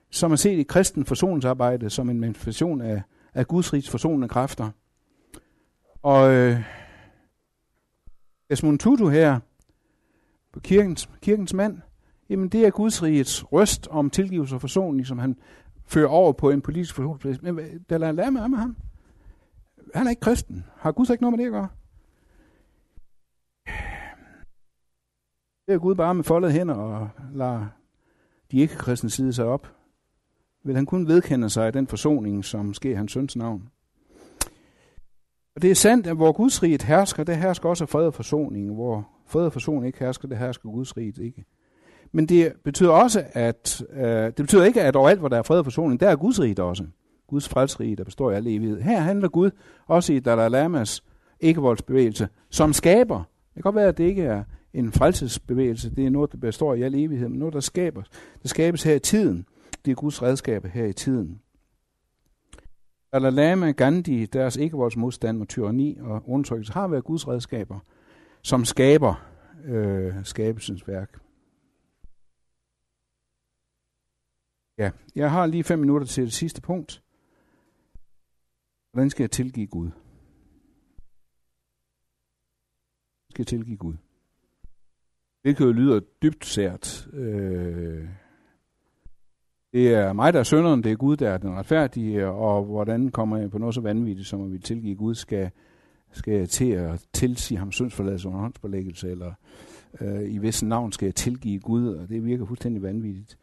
som 0.10 0.32
er 0.32 0.36
set 0.36 0.60
et 0.60 0.68
kristen 0.68 1.06
forsoningsarbejde 1.06 1.90
som 1.90 2.10
en 2.10 2.20
manifestation 2.20 2.82
af, 2.82 3.02
af 3.34 3.48
Guds 3.48 3.74
rigs 3.74 3.90
forsonende 3.90 4.28
kræfter. 4.28 4.70
Og 6.04 6.34
øh, 6.34 6.62
Desmond 8.50 8.80
Tutu 8.80 9.08
her, 9.08 9.40
kirkens, 10.64 11.10
kirkens 11.22 11.54
mand, 11.54 11.78
jamen 12.30 12.50
det 12.50 12.66
er 12.66 12.70
Guds 12.70 13.04
rigets 13.04 13.52
røst 13.52 13.88
om 13.92 14.10
tilgivelse 14.10 14.56
og 14.56 14.62
forsoning, 14.62 15.08
som 15.08 15.18
han 15.18 15.36
fører 15.86 16.08
over 16.08 16.34
på 16.34 16.50
en 16.50 16.62
politisk 16.62 16.96
forsoningsplads. 16.96 17.42
Men 17.42 17.60
der 17.90 17.98
lader 17.98 18.30
med 18.30 18.58
ham. 18.58 18.76
Han 19.96 20.06
er 20.06 20.10
ikke 20.10 20.20
kristen. 20.20 20.66
Har 20.76 20.92
Gud 20.92 21.06
så 21.06 21.14
ikke 21.14 21.24
noget 21.24 21.38
med 21.38 21.46
det 21.46 21.52
at 21.52 21.54
gøre? 21.54 21.68
Det 25.68 25.74
er 25.74 25.80
Gud 25.80 25.96
bare 25.96 26.16
med 26.16 26.24
foldede 26.24 26.52
hænder 26.52 26.76
og 26.76 27.10
lader 27.34 27.66
de 28.52 28.58
ikke-kristne 28.58 29.10
side 29.10 29.34
sig 29.34 29.46
op. 29.46 29.74
Vil 30.64 30.76
han 30.76 30.86
kun 30.86 31.08
vedkende 31.08 31.50
sig 31.50 31.74
den 31.74 31.88
forsoning, 31.88 32.46
som 32.46 32.74
sker 32.74 32.92
i 32.92 32.94
hans 32.94 33.12
søns 33.12 33.36
navn. 33.36 33.70
Og 35.56 35.62
det 35.62 35.72
er 35.72 35.76
sandt, 35.76 36.08
at 36.08 36.16
hvor 36.16 36.32
Guds 36.32 36.64
riget 36.64 36.84
hersker, 36.84 37.24
det 37.24 37.38
hersker 37.38 37.70
også 37.70 37.86
fred 37.86 38.06
og 38.06 38.14
forsoning. 38.14 38.74
Hvor 38.74 39.10
fred 39.26 39.46
og 39.46 39.54
forsoning 39.54 39.86
ikke 39.86 40.00
hersker, 40.00 40.28
det 40.28 40.38
hersker 40.38 40.70
Guds 40.70 40.98
riget 40.98 41.18
ikke. 41.18 41.46
Men 42.12 42.26
det 42.26 42.54
betyder 42.64 42.90
også, 42.90 43.26
at 43.34 43.84
øh, 43.90 44.26
det 44.26 44.36
betyder 44.36 44.66
ikke, 44.66 44.82
at 44.82 44.96
overalt, 44.96 45.20
hvor 45.20 45.30
der 45.30 45.38
er 45.38 45.44
fred 45.44 45.60
og 45.60 45.66
forsoning, 45.66 46.00
der 46.00 46.10
er 46.10 46.16
Guds 46.16 46.40
riget 46.40 46.60
også. 46.60 46.86
Guds 47.28 47.50
frelserige, 47.50 47.96
der 47.96 48.04
består 48.04 48.32
i 48.32 48.36
al 48.36 48.48
evighed. 48.48 48.82
Her 48.82 49.00
handler 49.00 49.28
Gud 49.28 49.52
også 49.88 50.14
i 50.14 50.20
Dalai 50.20 50.50
Lamas 50.50 51.04
ikke-voldsbevægelse, 51.40 52.28
som 52.50 52.74
skaber. 52.74 53.18
Det 53.18 53.54
kan 53.54 53.62
godt 53.62 53.76
være, 53.76 53.88
at 53.88 53.98
det 53.98 54.04
ikke 54.04 54.24
er 54.24 54.44
en 54.74 54.92
frelsesbevægelse, 54.92 55.96
det 55.96 56.06
er 56.06 56.10
noget, 56.10 56.32
der 56.32 56.38
består 56.38 56.74
i 56.74 56.82
al 56.82 56.96
evighed, 56.96 57.30
men 57.30 57.40
noget, 57.40 57.54
der 57.54 57.60
skaber. 57.60 58.04
Det 58.42 58.50
skabes 58.50 58.84
her 58.84 58.94
i 58.94 59.00
tiden. 59.00 59.46
Det 59.86 59.92
er 59.92 59.96
Guds 59.96 60.22
redskaber 60.22 60.68
her 60.68 60.86
i 60.86 60.94
tiden. 60.94 61.42
Dalai 63.14 63.32
Lama, 63.32 63.72
Gandhi, 63.72 64.26
deres 64.26 64.56
ikke-voldsmodstand 64.56 65.38
mod 65.38 65.46
tyranni 65.46 65.98
og 66.02 66.30
undertrykkelse 66.30 66.74
har 66.74 66.88
været 66.88 67.04
Guds 67.04 67.28
redskaber, 67.28 67.80
som 68.42 68.66
skaber 68.66 69.26
øh, 69.66 70.14
skabelsens 70.24 70.88
værk. 70.88 71.20
Ja, 74.78 74.92
jeg 75.16 75.32
har 75.32 75.46
lige 75.46 75.64
fem 75.64 75.80
minutter 75.80 76.08
til 76.08 76.24
det 76.24 76.34
sidste 76.34 76.62
punkt. 76.62 77.04
Hvordan 78.98 79.10
skal 79.10 79.24
jeg 79.24 79.32
tilgive 79.32 79.68
Gud? 79.68 79.90
Skal 83.30 83.42
jeg 83.42 83.48
tilgive 83.48 83.78
Gud? 83.78 83.94
Hvilket 85.42 85.66
jo 85.66 85.72
lyder 85.72 86.00
dybt 86.00 86.46
sært. 86.46 87.08
Øh, 87.14 88.08
det 89.74 89.94
er 89.94 90.14
mig, 90.14 90.34
der 90.34 90.40
er 90.40 90.44
synderen, 90.44 90.84
det 90.84 90.92
er 90.92 90.96
Gud, 90.96 91.18
der 91.18 91.30
er 91.30 91.38
den 91.38 91.50
retfærdige, 91.50 92.28
og 92.28 92.64
hvordan 92.64 93.12
kommer 93.12 93.38
jeg 93.38 93.52
på 93.52 93.58
noget 93.58 93.76
så 93.76 93.82
vanvittigt, 93.82 94.28
som 94.28 94.46
at 94.46 94.52
vi 94.52 94.60
tilgive 94.60 94.96
Gud, 94.96 95.16
skal, 95.16 95.52
skal 96.12 96.34
jeg 96.34 96.50
til 96.50 96.72
at 96.72 97.08
tilsige 97.14 97.58
ham 97.58 97.72
syndsforladelse 97.72 98.28
under 98.28 98.40
håndsforlæggelse, 98.40 99.12
eller 99.12 99.34
øh, 100.02 100.22
i 100.22 100.38
hvis 100.38 100.64
navn 100.64 100.92
skal 100.92 101.06
jeg 101.06 101.16
tilgive 101.16 101.60
Gud, 101.60 101.88
og 101.88 102.10
det 102.10 102.26
virker 102.26 102.46
fuldstændig 102.46 102.82
vanvittigt. 102.82 103.38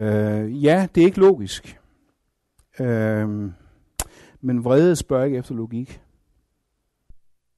Øh, 0.00 0.64
ja, 0.64 0.88
det 0.94 1.00
er 1.00 1.04
ikke 1.04 1.20
logisk. 1.20 1.80
Øh, 2.80 3.50
men 4.40 4.64
vrede 4.64 4.96
spørger 4.96 5.24
ikke 5.24 5.38
efter 5.38 5.54
logik. 5.54 6.02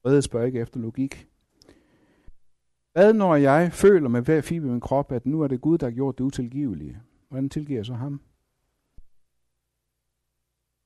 Vrede 0.03 0.21
spørger 0.21 0.45
ikke 0.45 0.59
efter 0.59 0.79
logik. 0.79 1.27
Hvad 2.93 3.13
når 3.13 3.35
jeg 3.35 3.73
føler 3.73 4.09
med 4.09 4.21
hver 4.21 4.41
fiber 4.41 4.67
i 4.67 4.69
min 4.69 4.81
krop, 4.81 5.11
at 5.11 5.25
nu 5.25 5.41
er 5.41 5.47
det 5.47 5.61
Gud, 5.61 5.77
der 5.77 5.85
har 5.85 5.91
gjort 5.91 6.17
det 6.17 6.23
utilgivelige? 6.23 6.99
Hvordan 7.29 7.49
tilgiver 7.49 7.79
jeg 7.79 7.85
så 7.85 7.93
ham? 7.93 8.21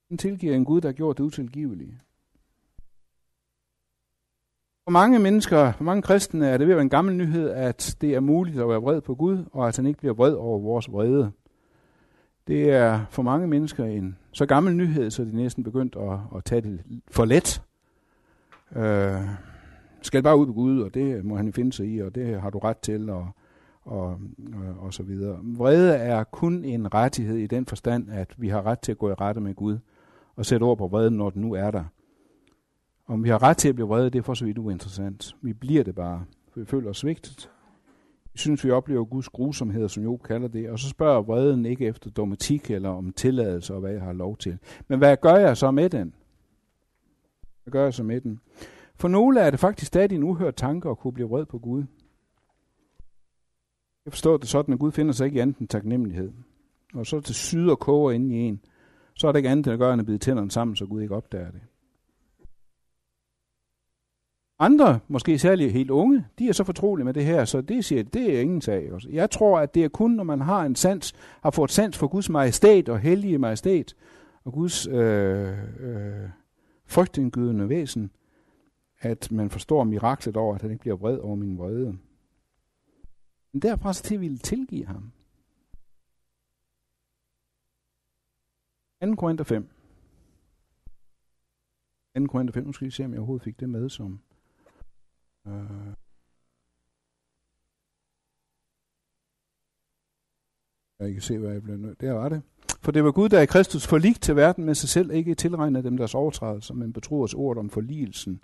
Hvordan 0.08 0.18
tilgiver 0.18 0.56
en 0.56 0.66
Gud, 0.66 0.82
der 0.82 0.88
har 0.88 0.94
gjort 0.94 1.18
det 1.18 1.24
utilgivelige? 1.24 2.00
For 4.84 4.92
mange 4.92 5.20
mennesker, 5.20 5.72
for 5.72 5.84
mange 5.84 6.02
kristne, 6.02 6.48
er 6.48 6.58
det 6.58 6.68
ved 6.68 6.74
at 6.74 6.78
være 6.78 6.84
en 6.84 6.90
gammel 6.90 7.16
nyhed, 7.16 7.50
at 7.50 7.98
det 8.02 8.16
er 8.16 8.20
muligt 8.20 8.60
at 8.60 8.70
være 8.70 8.82
vred 8.82 9.02
på 9.02 9.16
Gud, 9.16 9.46
og 9.52 9.68
at 9.68 9.76
han 9.76 9.86
ikke 9.86 10.00
bliver 10.00 10.14
vred 10.14 10.34
over 10.34 10.60
vores 10.60 10.92
vrede. 10.92 11.32
Det 12.48 12.72
er 12.72 13.06
for 13.10 13.22
mange 13.22 13.48
mennesker 13.48 13.86
en 13.86 14.18
så 14.38 14.46
gammel 14.46 14.76
nyhed, 14.76 15.12
så 15.12 15.24
de 15.24 15.36
næsten 15.36 15.64
begyndt 15.64 15.96
at, 15.96 16.20
at 16.36 16.44
tage 16.46 16.62
det 16.62 17.02
for 17.12 17.26
let. 17.26 17.62
Øh, 18.76 19.22
skal 20.02 20.24
bare 20.24 20.38
ud 20.38 20.46
på 20.46 20.54
Gud, 20.54 20.82
og 20.82 20.94
det 20.94 21.26
må 21.26 21.36
han 21.38 21.54
finde 21.54 21.74
sig 21.74 21.88
i, 21.88 22.02
og 22.02 22.16
det 22.16 22.42
har 22.42 22.50
du 22.50 22.58
ret 22.60 22.78
til, 22.78 23.10
og, 23.10 23.28
og, 23.82 24.08
og, 24.54 24.76
og 24.80 24.94
så 24.94 25.04
videre. 25.04 25.40
Vrede 25.44 25.96
er 25.96 26.24
kun 26.24 26.64
en 26.64 26.94
rettighed 26.94 27.38
i 27.38 27.48
den 27.48 27.66
forstand, 27.66 28.12
at 28.12 28.36
vi 28.38 28.50
har 28.50 28.66
ret 28.66 28.80
til 28.80 28.92
at 28.92 28.98
gå 28.98 29.10
i 29.10 29.14
rette 29.14 29.42
med 29.42 29.56
Gud, 29.56 29.78
og 30.36 30.46
sætte 30.46 30.64
ord 30.64 30.78
på 30.78 30.88
vreden, 30.88 31.18
når 31.18 31.30
den 31.30 31.42
nu 31.42 31.54
er 31.54 31.72
der. 31.72 31.84
Om 33.08 33.24
vi 33.24 33.30
har 33.30 33.44
ret 33.44 33.58
til 33.58 33.70
at 33.70 33.76
blive 33.76 33.88
vrede, 33.88 34.10
det 34.10 34.20
er 34.20 34.24
for 34.24 34.34
så 34.34 34.46
vidt 34.46 34.58
uinteressant. 34.58 35.36
Vi 35.42 35.54
bliver 35.54 35.84
det 35.84 35.96
bare, 35.96 36.26
vi 36.56 36.66
føler 36.66 36.90
os 36.90 36.98
svigtet. 36.98 37.50
Synes, 38.38 38.66
vi 38.66 38.72
oplever 38.72 39.06
Guds 39.06 39.30
grusomhed, 39.30 39.90
som 39.90 40.04
Job 40.04 40.24
kalder 40.24 40.48
det, 40.48 40.70
og 40.70 40.80
så 40.80 40.90
spørger 40.90 41.22
vreden 41.22 41.66
ikke 41.66 41.86
efter 41.86 42.10
domatik 42.10 42.72
eller 42.72 42.90
om 42.90 43.14
tilladelse 43.14 43.74
og 43.74 43.80
hvad 43.80 43.92
jeg 43.92 44.02
har 44.02 44.14
lov 44.14 44.38
til. 44.38 44.58
Men 44.88 45.00
hvad 45.00 45.18
gør 45.18 45.36
jeg 45.36 45.58
så 45.58 45.72
med 45.72 45.90
den? 45.90 46.14
Hvad 47.64 47.72
gør 47.72 47.84
jeg 47.84 47.94
så 47.94 48.04
med 48.04 48.22
den? 48.22 48.40
For 48.96 49.08
nogle 49.08 49.40
er 49.40 49.50
det 49.50 49.60
faktisk 49.60 49.88
stadig 49.88 50.16
en 50.16 50.24
uhørt 50.24 50.56
tanke 50.56 50.90
at 50.90 50.98
kunne 50.98 51.14
blive 51.14 51.30
vred 51.30 51.46
på 51.46 51.60
Gud. 51.60 51.84
Jeg 54.06 54.14
forstår 54.14 54.38
det 54.38 54.48
sådan, 54.48 54.74
at 54.74 54.80
Gud 54.80 54.92
finder 54.92 55.14
sig 55.14 55.26
ikke 55.26 55.38
i 55.38 55.40
andet 55.40 55.58
end 55.58 55.68
taknemmelighed. 55.68 56.32
Og 56.94 57.06
så 57.06 57.20
til 57.20 57.36
syd 57.36 57.70
og 57.70 57.80
koger 57.80 58.12
inde 58.12 58.36
i 58.36 58.40
en, 58.40 58.62
så 59.14 59.28
er 59.28 59.32
det 59.32 59.40
ikke 59.40 59.50
andet 59.50 59.68
end 59.68 59.74
at 59.74 59.80
gøre 59.80 59.94
end 59.94 60.00
at 60.00 60.06
bide 60.06 60.18
tænderne 60.18 60.52
sammen, 60.52 60.76
så 60.76 60.86
Gud 60.86 61.02
ikke 61.02 61.16
opdager 61.16 61.52
det. 61.52 61.62
Andre, 64.60 65.00
måske 65.08 65.40
særligt 65.40 65.74
helt 65.74 65.90
unge, 65.90 66.26
de 66.40 66.50
er 66.50 66.54
så 66.54 66.64
fortrolige 66.64 67.06
med 67.06 67.14
det 67.14 67.26
her, 67.26 67.46
så 67.46 67.62
det 67.62 67.86
siger, 67.86 68.04
det 68.04 68.36
er 68.36 68.42
ingen 68.42 68.62
sag. 68.62 68.92
Jeg 69.10 69.32
tror, 69.32 69.60
at 69.60 69.76
det 69.76 69.84
er 69.84 69.90
kun, 69.90 70.12
når 70.12 70.24
man 70.24 70.42
har 70.42 70.66
en 70.66 70.76
sans, 70.76 71.16
har 71.42 71.52
fået 71.52 71.72
sans 71.72 71.98
for 71.98 72.08
Guds 72.08 72.30
majestæt 72.30 72.90
og 72.90 73.00
hellige 73.00 73.38
majestæt, 73.38 73.96
og 74.44 74.54
Guds 74.54 74.88
øh, 74.88 75.58
øh, 75.80 76.30
frygtindgydende 76.86 77.70
væsen, 77.70 78.12
at 79.00 79.32
man 79.32 79.50
forstår 79.50 79.84
miraklet 79.84 80.38
over, 80.38 80.56
at 80.56 80.62
han 80.62 80.72
ikke 80.72 80.82
bliver 80.82 80.98
vred 80.98 81.18
over 81.18 81.36
min 81.36 81.58
vrede. 81.58 81.98
Men 83.52 83.62
derfra 83.62 83.94
så 83.94 84.04
til 84.04 84.16
at 84.16 84.22
ville 84.22 84.38
tilgive 84.38 84.86
ham. 84.86 85.12
2. 89.04 89.16
Korinther 89.16 89.46
5. 89.46 89.70
2. 92.18 92.26
Korinther 92.26 92.54
5, 92.54 92.66
nu 92.66 92.74
skal 92.74 92.86
vi 92.86 92.92
se, 92.92 93.06
om 93.06 93.12
jeg 93.12 93.20
overhovedet 93.20 93.44
fik 93.44 93.60
det 93.60 93.70
med 93.70 93.90
som... 93.90 94.20
Øh, 95.48 95.94
jeg 101.00 101.14
kan 101.14 101.22
se, 101.22 101.38
hvad 101.38 101.52
jeg 101.52 101.64
blev 101.64 101.78
nødt. 101.78 102.02
Der 102.02 102.12
var 102.14 102.30
det. 102.30 102.42
For 102.82 102.92
det 102.92 103.04
var 103.04 103.12
Gud, 103.12 103.30
der 103.30 103.42
i 103.42 103.46
Kristus 103.46 103.88
forligt 103.88 104.22
til 104.22 104.36
verden 104.36 104.66
med 104.66 104.76
sig 104.76 104.90
selv, 104.90 105.12
ikke 105.12 105.36
tilregnede 105.36 105.84
dem 105.84 105.98
deres 105.98 106.16
overtrædelser, 106.16 106.74
men 106.74 106.94
betroede 106.94 107.24
os 107.24 107.34
ord 107.34 107.58
om 107.58 107.70
forligelsen 107.70 108.42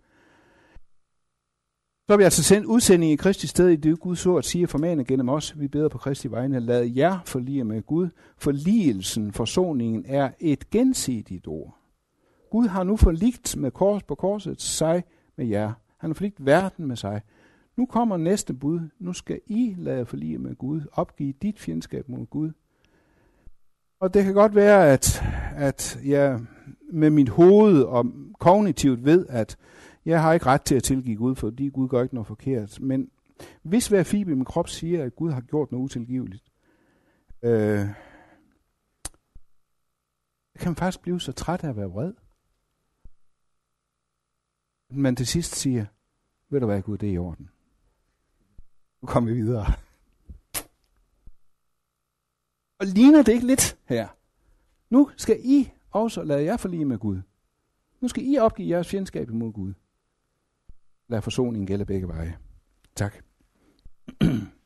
så 2.08 2.14
har 2.14 2.18
vi 2.18 2.24
altså 2.24 2.44
sendt 2.44 2.66
udsending 2.66 3.12
i 3.12 3.16
Kristi 3.16 3.48
sted 3.48 3.70
i 3.70 3.76
det 3.76 4.00
Gud 4.00 4.16
så 4.16 4.36
at 4.36 4.46
sige 4.46 4.68
formaner 4.68 5.04
gennem 5.04 5.30
os. 5.30 5.60
Vi 5.60 5.68
beder 5.68 5.90
på 5.90 5.98
Kristi 5.98 6.32
vegne. 6.32 6.60
Lad 6.60 6.86
jer 6.86 7.20
forlige 7.26 7.64
med 7.64 7.82
Gud. 7.82 8.10
Forligelsen, 8.38 9.32
forsoningen 9.32 10.06
er 10.08 10.32
et 10.40 10.70
gensidigt 10.70 11.48
ord. 11.48 11.78
Gud 12.52 12.68
har 12.68 12.84
nu 12.84 12.98
forligt 12.98 13.58
med 13.58 13.72
kors 13.72 14.04
på 14.04 14.16
korset 14.16 14.62
sig 14.62 15.04
med 15.38 15.46
jer. 15.46 15.74
Han 16.04 16.10
har 16.10 16.14
forligt 16.14 16.46
verden 16.46 16.88
med 16.88 16.96
sig. 16.96 17.22
Nu 17.78 17.86
kommer 17.86 18.18
næste 18.18 18.54
bud. 18.54 18.80
Nu 19.00 19.14
skal 19.14 19.42
I 19.46 19.76
lade 19.78 20.06
forlige 20.06 20.38
med 20.38 20.56
Gud. 20.56 20.82
Opgive 20.94 21.34
dit 21.42 21.60
fjendskab 21.60 22.10
mod 22.10 22.26
Gud. 22.26 22.52
Og 24.00 24.14
det 24.14 24.24
kan 24.24 24.34
godt 24.34 24.56
være, 24.56 24.92
at, 24.92 25.24
at 25.56 26.00
jeg 26.06 26.40
med 26.92 27.10
mit 27.10 27.30
hoved 27.30 27.82
og 27.82 28.06
kognitivt 28.40 29.06
ved, 29.06 29.26
at 29.30 29.58
jeg 30.06 30.22
har 30.22 30.34
ikke 30.34 30.46
ret 30.46 30.62
til 30.62 30.76
at 30.76 30.84
tilgive 30.84 31.18
Gud, 31.18 31.36
fordi 31.36 31.70
Gud 31.70 31.88
gør 31.88 32.04
ikke 32.04 32.16
noget 32.16 32.28
forkert. 32.28 32.80
Men 32.82 33.10
hvis 33.62 33.88
hver 33.88 34.04
fiber 34.04 34.32
i 34.32 34.36
min 34.36 34.46
krop 34.46 34.70
siger, 34.70 35.04
at 35.04 35.16
Gud 35.16 35.32
har 35.32 35.42
gjort 35.42 35.72
noget 35.72 35.84
utilgiveligt, 35.84 36.44
øh, 37.44 37.86
kan 40.60 40.70
man 40.70 40.76
faktisk 40.76 41.02
blive 41.02 41.22
så 41.22 41.32
træt 41.32 41.64
af 41.64 41.70
at 41.70 41.78
være 41.78 41.90
vred 41.90 42.14
man 44.96 45.16
til 45.16 45.28
sidst 45.28 45.56
siger, 45.56 45.86
ved 46.50 46.60
du 46.60 46.66
hvad 46.66 46.82
Gud, 46.82 46.98
det 46.98 47.10
er 47.10 47.14
i 47.14 47.18
orden. 47.18 47.50
Nu 49.02 49.06
kommer 49.06 49.34
vi 49.34 49.42
videre. 49.42 49.66
Og 52.80 52.86
ligner 52.86 53.24
det 53.24 53.34
ikke 53.34 53.48
lidt 53.48 53.78
her? 53.86 54.08
Nu 54.90 55.10
skal 55.18 55.40
I 55.44 55.72
også 55.92 56.24
lade 56.24 56.44
jer 56.44 56.58
forlige 56.58 56.86
med 56.86 56.98
Gud. 56.98 57.22
Nu 58.02 58.08
skal 58.08 58.24
I 58.26 58.38
opgive 58.38 58.70
jeres 58.70 58.88
fjendskab 58.88 59.30
imod 59.30 59.54
Gud. 59.54 59.74
Lad 61.08 61.22
forsoningen 61.22 61.68
gælde 61.68 61.86
begge 61.86 62.08
veje. 62.08 62.38
Tak. 62.96 63.14